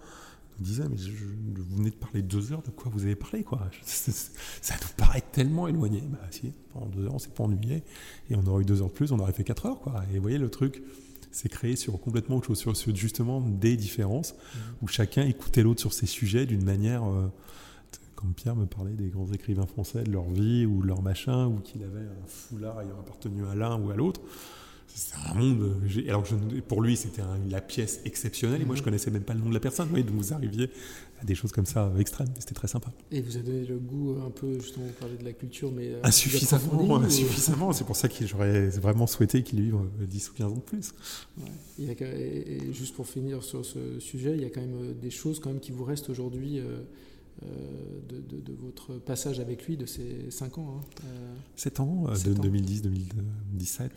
[0.60, 3.62] nous disaient mais vous venez de parler deux heures, de quoi vous avez parlé quoi?
[3.84, 6.02] Ça nous paraît tellement éloigné.
[6.12, 7.84] Bah si, pendant deux heures on s'est pas ennuyé
[8.30, 10.04] et on aurait eu deux heures de plus, on aurait fait quatre heures quoi.
[10.12, 10.84] Et vous voyez le truc
[11.34, 14.58] c'est créé sur complètement autre chose, sur, justement des différences, mmh.
[14.84, 17.28] où chacun écoutait l'autre sur ses sujets d'une manière euh,
[18.32, 21.60] Pierre me parlait des grands écrivains français, de leur vie ou de leur machin, ou
[21.60, 24.22] qu'il avait un foulard ayant appartenu à l'un ou à l'autre.
[24.96, 25.82] C'est un monde.
[26.08, 26.24] Alors
[26.68, 28.86] pour lui, c'était la pièce exceptionnelle, et moi, je mhm.
[28.86, 29.90] connaissais même pas le nom de la personne.
[29.92, 30.70] Oui, donc vous arriviez
[31.20, 32.28] à des choses comme ça extrêmes.
[32.40, 32.92] C'était très sympa.
[33.12, 35.94] Et vous avez donné le goût un peu, justement, vous parlez de la culture, mais.
[35.94, 37.74] Euh, insuffisamment, insuffisamment.
[37.74, 40.94] C'est pour ça que j'aurais vraiment souhaité qu'il vive 10 ou 15 ans de plus.
[41.80, 45.40] Et, juste pour finir sur ce sujet, il y a quand même euh, des choses
[45.40, 46.60] quand même qui vous restent aujourd'hui.
[46.60, 46.82] Euh,
[47.42, 50.80] euh, de, votre passage avec lui de ces 5 ans.
[50.80, 50.84] Hein.
[51.56, 53.90] 7 euh, ans, euh, de 2010-2017.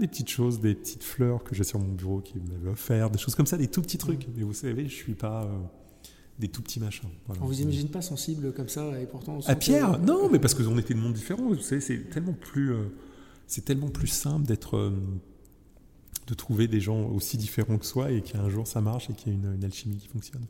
[0.00, 3.18] des petites choses, des petites fleurs que j'ai sur mon bureau qui m'avaient offert, des
[3.18, 4.26] choses comme ça, des tout petits trucs.
[4.36, 5.48] Mais vous savez, je suis pas
[6.38, 7.08] des tout petits machins.
[7.40, 9.38] On vous imagine pas sensible comme ça et pourtant.
[9.46, 11.48] à Pierre, non, mais parce que on était de monde différent.
[11.48, 12.74] Vous savez, c'est tellement plus,
[13.46, 14.92] c'est tellement plus simple d'être,
[16.26, 19.32] de trouver des gens aussi différents que soi et qu'un jour ça marche et qu'il
[19.32, 20.44] y a une alchimie qui fonctionne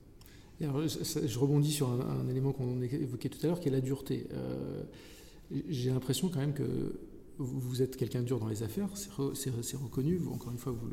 [0.61, 4.27] je rebondis sur un, élément qu'on évoquait tout à l'heure, qui est la dureté.
[4.33, 4.83] Euh,
[5.69, 6.99] j'ai l'impression quand même que
[7.39, 10.89] vous êtes quelqu'un de dur dans les affaires, c'est reconnu, vous, encore une fois, vous,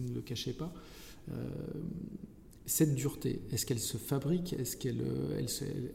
[0.00, 0.72] ne, le cachez pas.
[1.30, 1.48] Euh,
[2.68, 5.40] cette dureté, est-ce qu'elle se fabrique Est-ce qu'elle euh,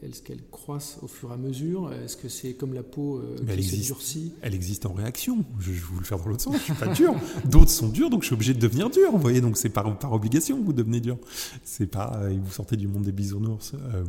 [0.02, 3.36] elle, qu'elle croisse au fur et à mesure Est-ce que c'est comme la peau euh,
[3.36, 4.32] qui elle se existe, durcit?
[4.42, 5.44] Elle existe en réaction.
[5.60, 6.56] Je, je vais le faire dans l'autre sens.
[6.56, 7.14] Je suis pas dur.
[7.44, 9.10] D'autres sont durs, donc je suis obligé de devenir dur.
[9.12, 11.16] Vous voyez, donc c'est par, par obligation que vous devenez dur.
[11.62, 13.72] C'est pas euh, vous sortez du monde des bisounours.
[13.74, 14.04] Euh,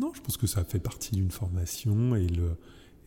[0.00, 2.44] non, je pense que ça fait partie d'une formation et le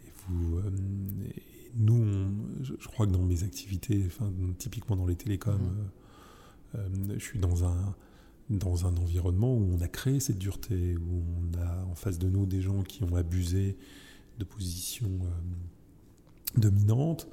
[0.05, 0.59] et vous.
[0.59, 1.41] et
[1.79, 5.59] nous, on- je, je crois que dans mes activités, enfin, typiquement dans les télécoms,
[6.75, 7.95] euh, je suis dans un
[8.49, 12.29] dans un environnement où on a créé cette dureté, où on a en face de
[12.29, 13.77] nous des gens qui ont abusé
[14.39, 17.27] de positions euh, dominantes,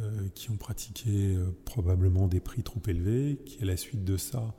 [0.00, 4.16] euh, qui ont pratiqué euh, probablement des prix trop élevés, qui à la suite de
[4.16, 4.54] ça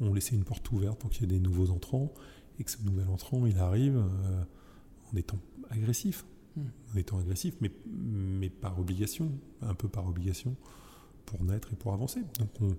[0.00, 2.12] ont laissé une porte ouverte pour qu'il y ait des nouveaux entrants,
[2.58, 4.42] et que ce nouvel entrant, il arrive euh,
[5.12, 5.38] en étant
[5.70, 6.24] agressif,
[6.58, 6.70] Hmm.
[6.92, 9.30] en étant agressif, mais, mais par obligation,
[9.62, 10.56] un peu par obligation,
[11.26, 12.20] pour naître et pour avancer.
[12.38, 12.74] Donc on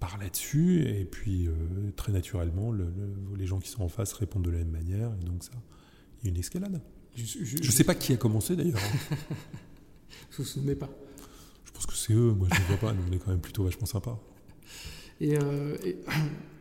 [0.00, 1.52] part là-dessus, et puis euh,
[1.96, 5.10] très naturellement, le- le- les gens qui sont en face répondent de la même manière,
[5.20, 5.52] et donc ça,
[6.22, 6.80] il y a une escalade.
[7.14, 8.78] Je Je sais pas qui a commencé d'ailleurs.
[10.30, 10.90] Je ne vous souvenez pas?
[11.64, 13.40] Je pense que c'est eux, moi je ne vois pas, nous on est quand même
[13.40, 14.18] plutôt vachement sympa.
[15.20, 15.96] Et, euh, et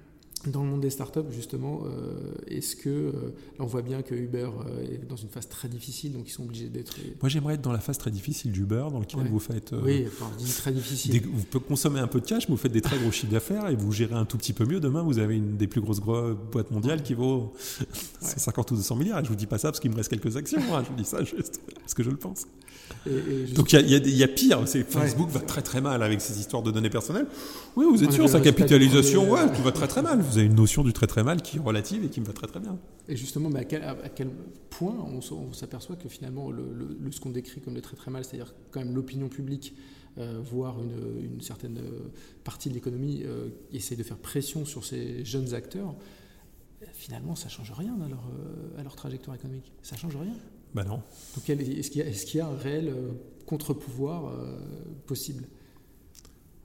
[0.51, 2.89] dans le monde des startups, justement, euh, est-ce que.
[2.89, 3.11] euh,
[3.57, 6.31] là, on voit bien que Uber euh, est dans une phase très difficile, donc ils
[6.31, 6.95] sont obligés d'être.
[7.21, 9.29] Moi j'aimerais être dans la phase très difficile d'Uber, dans laquelle Ouais.
[9.29, 9.73] vous faites.
[9.83, 11.11] oui, enfin, très difficile.
[11.13, 13.31] des- vous pouvez consommer un peu de cash, mais vous faites des très gros chiffres
[13.31, 14.79] d'affaires et vous gérez un tout petit peu mieux.
[14.79, 17.53] Demain, vous avez une des plus grosses gro- boîtes mondiales qui vaut
[18.21, 19.19] 150 ou 200 milliards.
[19.19, 20.59] Et je vous dis pas ça parce qu'il me reste quelques actions.
[20.73, 20.83] hein.
[20.83, 22.45] Je vous dis ça juste parce que je le pense.
[23.07, 24.61] Et- et juste- Donc il y a, y y pire.
[24.67, 27.27] Facebook va très très mal avec ses histoires de données personnelles.
[27.75, 30.21] Oui, vous êtes sûr, sa capitalisation, ouais, tout va très très mal.
[30.21, 32.33] Vous avez une notion du très très mal qui est relative et qui me va
[32.33, 32.77] très très bien.
[33.07, 34.29] Et justement, mais à, quel, à quel
[34.69, 35.21] point on,
[35.53, 38.53] s'aperçoit que finalement, le, le- le- ce qu'on décrit comme le très très mal, c'est-à-dire
[38.71, 39.75] quand même l'opinion publique,
[40.17, 41.77] euh, voire une, une certaine
[42.43, 45.93] partie de l'économie, euh, essaie de faire pression sur ces jeunes acteurs,
[46.93, 49.71] finalement, ça change rien à leur, euh, à leur trajectoire économique.
[49.81, 50.33] Ça change rien.
[50.73, 51.01] Bah non.
[51.35, 53.11] Donc, est-ce qu'il y, a- y un réel euh,
[53.45, 54.57] contre-pouvoir euh,
[55.05, 55.47] possible?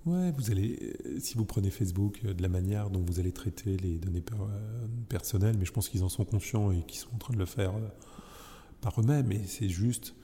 [0.07, 3.33] Ouais, vous allez, euh, si vous prenez Facebook, euh, de la manière dont vous allez
[3.33, 7.01] traiter les données per- euh, personnelles, mais je pense qu'ils en sont conscients et qu'ils
[7.01, 7.87] sont en train de le faire euh,
[8.81, 10.15] par eux-mêmes, et c'est juste,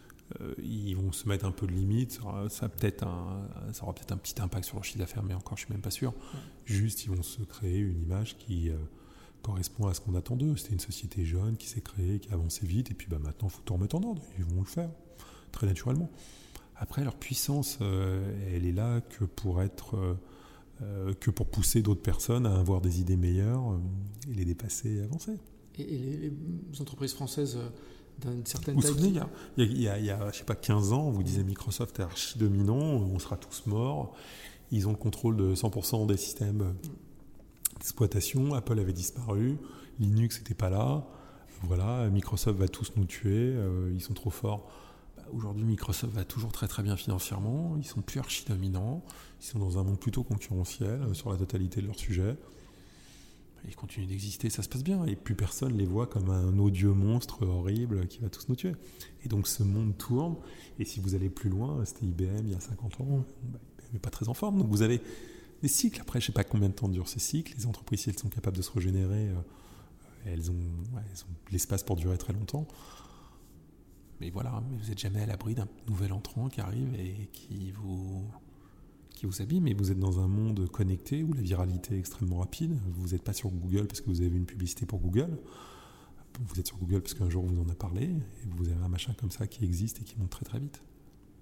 [0.40, 4.12] euh, ils vont se mettre un peu de limite, ça peut-être un, ça aura peut-être
[4.12, 6.14] un petit impact sur leur chiffre d'affaires, mais encore, je suis même pas sûr.
[6.64, 8.70] Juste, ils vont se créer une image qui
[9.42, 10.56] correspond à ce qu'on attend d'eux.
[10.56, 13.48] C'était une société jeune qui s'est créée, qui a avancé vite, et puis bah, maintenant,
[13.48, 14.22] il faut tout remettre en ordre.
[14.38, 14.88] Ils vont le faire,
[15.52, 16.10] très naturellement.
[16.78, 18.22] Après, leur puissance, euh,
[18.54, 20.14] elle est là que pour être, euh,
[20.82, 23.78] euh, que pour pousser d'autres personnes à avoir des idées meilleures
[24.30, 25.32] et les dépasser et avancer.
[25.78, 26.32] Et, les,
[26.80, 27.58] entreprises françaises
[28.22, 29.98] d'une certaine Vous vous taille souvenez, il y a, il y a- il y a-
[29.98, 32.76] il y a, je sais pas, 15 ans, on vous disait Microsoft est archi dominant,
[32.76, 34.14] on sera tous morts.
[34.70, 36.74] Ils ont le contrôle de 100% des systèmes
[37.78, 38.54] d'exploitation.
[38.54, 39.56] Apple avait disparu,
[39.98, 41.06] Linux n'était pas là.
[41.62, 44.68] Voilà, Microsoft va tous nous tuer, euh, ils sont trop forts.
[45.32, 49.02] Aujourd'hui, Microsoft va toujours très très bien financièrement, ils sont plus archi dominants,
[49.40, 52.36] ils sont dans un monde plutôt concurrentiel euh, sur la totalité de leur sujet.
[53.66, 56.92] Ils continuent d'exister, ça se passe bien, et plus personne les voit comme un odieux
[56.92, 58.72] monstre horrible qui va tous nous tuer.
[59.24, 60.36] Et donc ce monde tourne,
[60.78, 63.92] et si vous allez plus loin, c'était IBM il y a 50 ans, bah, IBM
[63.94, 65.00] n'est pas très en forme, donc vous avez
[65.62, 68.10] des cycles, après je sais pas combien de temps durent ces cycles, les entreprises si
[68.10, 69.34] elles sont capables de se régénérer, euh,
[70.26, 70.54] elles ont
[71.50, 72.68] l'espace pour durer très longtemps.
[74.20, 78.24] Mais voilà, vous n'êtes jamais à l'abri d'un nouvel entrant qui arrive et qui vous,
[79.10, 79.66] qui vous abîme.
[79.68, 82.78] Et vous êtes dans un monde connecté où la viralité est extrêmement rapide.
[82.94, 85.38] Vous n'êtes pas sur Google parce que vous avez vu une publicité pour Google.
[86.40, 88.04] Vous êtes sur Google parce qu'un jour on vous en a parlé.
[88.04, 90.82] Et vous avez un machin comme ça qui existe et qui monte très très vite.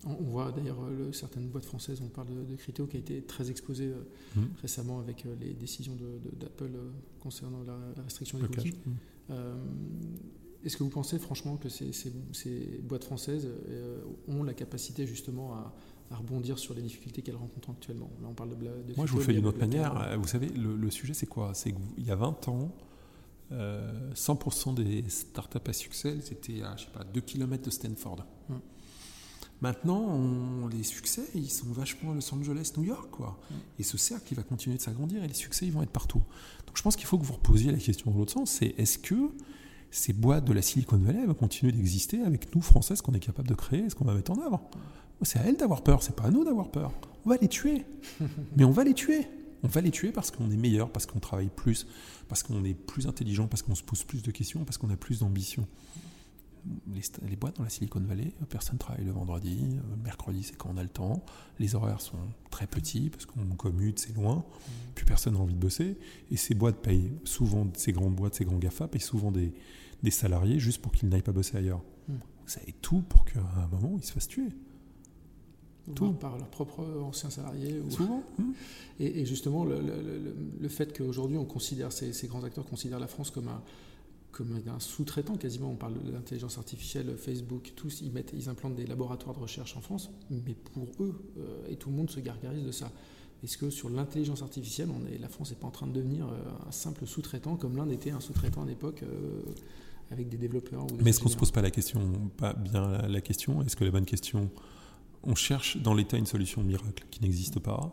[0.06, 3.22] On voit d'ailleurs euh, certaines boîtes françaises, on parle de, de Criteo qui a été
[3.22, 4.02] très exposé euh,
[4.36, 4.48] Mhm.
[4.60, 8.74] récemment avec euh, les décisions de- de- d'Apple euh, concernant la, la restriction des cookies.
[9.30, 9.54] Euh,
[10.64, 15.06] Est-ce que vous pensez franchement que ces, ces- ces boîtes françaises euh, ont la capacité
[15.06, 15.74] justement à,
[16.10, 18.10] à rebondir sur les difficultés qu'elles rencontrent actuellement?
[18.22, 18.56] Là, on parle de,
[18.96, 20.00] Moi, je vous fais d'une autre manière.
[20.00, 21.52] Euh, Vous savez, le, le sujet, c'est quoi?
[21.54, 22.72] C'est qu'il y a 20 ans,
[23.52, 28.24] euh, 100% des startups à succès, c'était à, je sais pas, 2 km de Stanford.
[28.50, 28.60] Hum.
[29.60, 33.38] Maintenant, on- les succès, ils sont vachement à Los Angeles, New York, quoi.
[33.50, 33.56] Hum.
[33.78, 36.22] Et ce cercle, il va continuer de s'agrandir et les succès, ils vont être partout.
[36.66, 38.50] Donc, je pense qu'il faut que vous reposiez la question dans l'autre sens.
[38.50, 39.14] C'est est-ce que
[39.94, 43.20] ces boîtes de la Silicon Valley vont continuer d'exister avec nous, Français, ce qu'on est
[43.20, 44.60] capable de créer, ce qu'on va mettre en œuvre
[45.22, 46.92] C'est à elles d'avoir peur, c'est pas à nous d'avoir peur.
[47.24, 47.86] On va les tuer.
[48.56, 49.28] Mais on va les tuer.
[49.62, 51.86] On va les tuer parce qu'on est meilleur, parce qu'on travaille plus,
[52.28, 54.96] parce qu'on est plus intelligent, parce qu'on se pose plus de questions, parce qu'on a
[54.96, 55.64] plus d'ambition.
[57.28, 60.76] les, boîtes dans la Silicon Valley, personne travaille le vendredi, le mercredi c'est quand on
[60.76, 61.24] a le temps,
[61.60, 62.18] les horaires sont
[62.50, 64.70] très petits parce qu'on commute, c'est loin, mmh.
[64.96, 65.96] puis personne n'a envie de bosser,
[66.32, 69.52] et ces boîtes payent souvent, ces grandes boîtes, ces grands GAFA payent souvent des,
[70.04, 71.82] des salariés juste pour qu'ils n'aillent pas bosser ailleurs.
[72.08, 72.12] Mmh.
[72.46, 74.50] Vous avez tout pour qu'à un moment ils se fassent tuer.
[75.94, 76.12] Tout.
[76.12, 77.82] Par leurs propres anciens salariés.
[77.90, 78.22] Souvent.
[78.38, 78.52] Mmh.
[79.00, 83.08] Et, justement, le, le, le fait qu'aujourd'hui on considère, ces, ces, grands acteurs considèrent la
[83.08, 83.60] France comme un
[84.34, 85.70] comme un sous-traitant quasiment.
[85.70, 89.76] On parle de l'intelligence artificielle, Facebook, tous, ils, mettent, ils implantent des laboratoires de recherche
[89.76, 92.90] en France, mais pour eux, euh, et tout le monde se gargarise de ça.
[93.44, 96.26] Est-ce que sur l'intelligence artificielle, on est, la France n'est pas en train de devenir
[96.26, 99.42] euh, un simple sous-traitant, comme l'Inde était un sous-traitant à l'époque euh,
[100.10, 102.00] avec des développeurs Mais est-ce qu'on ne se pose pas la question,
[102.36, 104.50] pas bien la, question Est-ce que la bonne question,
[105.22, 107.92] on cherche dans l'État une solution miracle qui n'existe pas,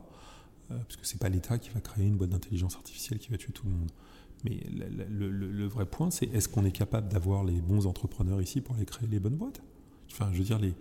[0.67, 3.51] parce que c'est pas l'État qui va créer une boîte d'intelligence artificielle qui va tuer
[3.53, 3.91] tout le monde.
[4.43, 8.75] Mais le, vrai point, c'est est-ce qu'on est capable d'avoir les bons entrepreneurs ici pour
[8.75, 9.61] aller créer les bonnes boîtes?
[10.11, 10.73] Enfin, je veux dire, les,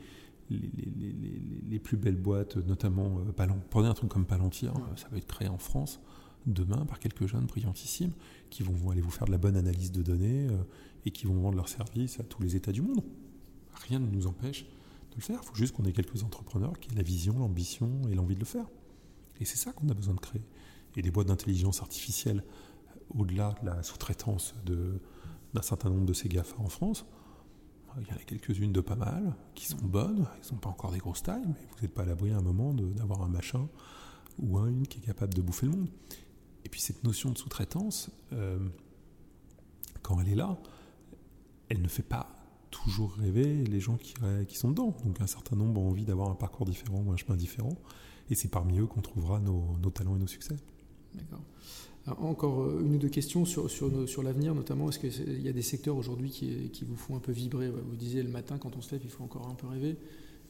[0.50, 5.48] les, plus belles boîtes, notamment, euh, prenez un truc comme Palantir, ça va être créé
[5.48, 6.00] en France
[6.47, 8.12] demain par quelques jeunes brillantissimes
[8.49, 10.62] qui vont aller vous faire de la bonne analyse de données euh,
[11.05, 13.03] et qui vont vendre leurs services à tous les États du monde.
[13.88, 15.41] Rien ne nous empêche de le faire.
[15.43, 18.41] Il faut juste qu'on ait quelques entrepreneurs qui aient la vision, l'ambition et l'envie de
[18.41, 18.66] le faire.
[19.41, 20.43] Et c'est ça qu'on a besoin de créer.
[20.97, 22.45] Et les boîtes d'intelligence artificielle
[23.16, 27.07] au-delà de la sous-traitance d'un certain nombre de ces GAFA en France,
[27.99, 30.93] il y en a quelques-unes de pas mal qui sont bonnes, elles sont pas encore
[30.93, 33.68] des grosses tailles, mais vous n'êtes pas à l'abri à un moment d'avoir un machin
[34.38, 35.88] ou un, une qui est capable de bouffer le monde.
[36.64, 38.58] Et puis cette notion de sous-traitance, euh,
[40.02, 40.58] quand elle est là,
[41.68, 42.40] elle ne fait pas
[42.70, 44.14] toujours rêver les gens qui,
[44.56, 44.96] sont dedans.
[45.04, 47.76] Donc un certain nombre ont envie d'avoir un parcours différent ou un chemin différent,
[48.30, 50.56] et c'est parmi eux qu'on trouvera nos, talents et nos succès.
[51.14, 51.42] D'accord.
[52.18, 54.88] Encore euh, une ou deux questions sur, l'avenir, notamment.
[54.88, 57.68] Est-ce qu'il y a des secteurs aujourd'hui qui, vous font un peu vibrer?
[57.68, 59.96] Vous disiez le matin, quand on se lève, il faut encore un peu rêver.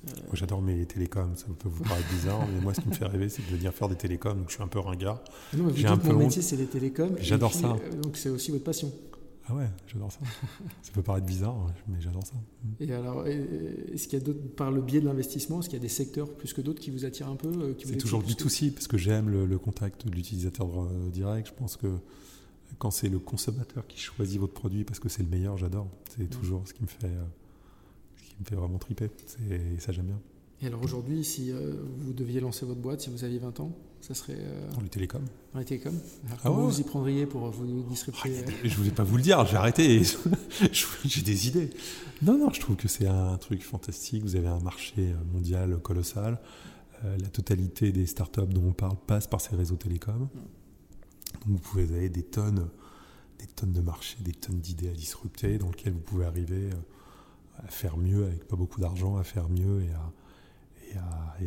[0.08, 2.94] Euh, moi, j'adore mes télécoms, ça peut vous paraître bizarre, mais moi, ce qui me
[2.94, 5.22] fait rêver, c'est de venir faire des télécoms, donc je suis un peu ringard.
[5.54, 7.16] Non, mais vous dites, mon métier, c'est les télécoms.
[7.18, 7.72] J'adore ça.
[7.72, 8.90] Euh, donc, c'est aussi votre passion.
[9.50, 10.20] Ah ouais, j'adore ça.
[10.82, 11.56] ça peut paraître bizarre,
[11.88, 12.34] mais j'adore ça.
[12.78, 15.80] Et alors, est-ce qu'il y a d'autres, par le biais de l'investissement, est-ce qu'il y
[15.80, 18.36] a des secteurs plus que d'autres qui vous attirent un peu euh, C'est toujours du
[18.36, 21.48] tout si, parce que j'aime le, contact de l'utilisateur euh, direct.
[21.48, 21.88] Je pense que
[22.78, 25.88] quand c'est le consommateur qui choisit votre produit parce que c'est le meilleur, j'adore.
[26.16, 27.24] C'est toujours ce qui me fait, euh,
[28.40, 29.10] me fait vraiment triper.
[29.78, 30.20] Ça, j'aime bien.
[30.62, 34.14] Et alors aujourd'hui, si vous deviez lancer votre boîte, si vous aviez 20 ans, ça
[34.14, 34.38] serait.
[34.38, 34.70] Euh...
[34.72, 35.24] Dans les télécoms.
[35.52, 35.98] Dans les télécoms.
[36.44, 39.44] ah vous y prendriez pour vous disrupter ah, Je ne voulais pas vous le dire,
[39.46, 40.02] j'ai arrêté.
[41.04, 41.70] j'ai des idées.
[42.22, 44.22] Non, non, je trouve que c'est un truc fantastique.
[44.22, 46.38] Vous avez un marché euh, mondial colossal.
[47.04, 50.28] Euh, la totalité des startups dont on parle passe par ces réseaux télécoms.
[51.46, 52.68] Donc vous pouvez avoir des tonnes,
[53.38, 56.76] des tonnes de marchés, des tonnes d'idées à disrupter, dans lesquelles vous pouvez arriver euh,
[57.64, 59.92] à faire mieux avec pas beaucoup d'argent, à faire mieux et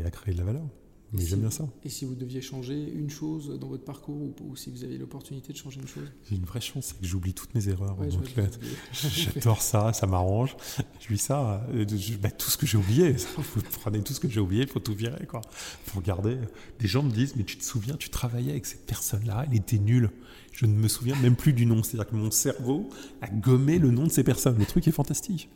[0.05, 0.65] à, créer de la valeur.
[1.13, 1.67] Mais j'aime bien ça.
[1.83, 5.53] Et si vous deviez changer une chose dans votre parcours ou, si vous avez l'opportunité
[5.53, 7.97] de changer une chose J'ai une vraie chance, c'est que j'oublie toutes mes erreurs.
[8.93, 10.55] J'adore ça, ça m'arrange.
[10.99, 13.11] Je vis ça, euh, je, bah, tout ce que j'ai oublié.
[13.37, 15.27] Vous prenez tout ce que j'ai oublié, il faut tout virer.
[15.27, 15.41] Quoi.
[15.85, 16.37] Faut regarder.
[16.79, 19.77] Des gens me disent, mais tu te souviens, tu travaillais avec cette personne-là, elle était
[19.77, 20.09] nulle.
[20.51, 21.83] Je ne me souviens même plus du nom.
[21.83, 22.89] C'est-à-dire que mon cerveau
[23.21, 24.57] a gommé le nom de ces personnes.
[24.57, 25.49] Le truc est fantastique.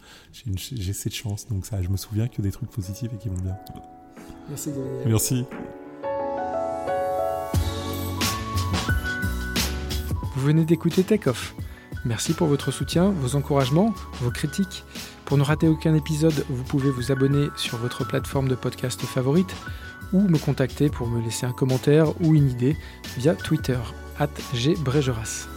[0.56, 3.42] J'ai cette chance, donc ça, je me souviens que des trucs positifs et qui vont
[3.42, 3.58] bien.
[4.50, 4.72] Merci
[5.06, 5.46] Merci.
[10.36, 11.56] Vous venez d'écouter Take Off.
[12.06, 14.86] Merci pour votre soutien, vos encouragements, vos critiques.
[15.26, 19.54] Pour ne rater aucun épisode, vous pouvez vous abonner sur votre plateforme de podcast favorite
[20.14, 22.78] ou me contacter pour me laisser un commentaire ou une idée
[23.18, 23.80] via Twitter,
[24.20, 25.57] at gbregeras.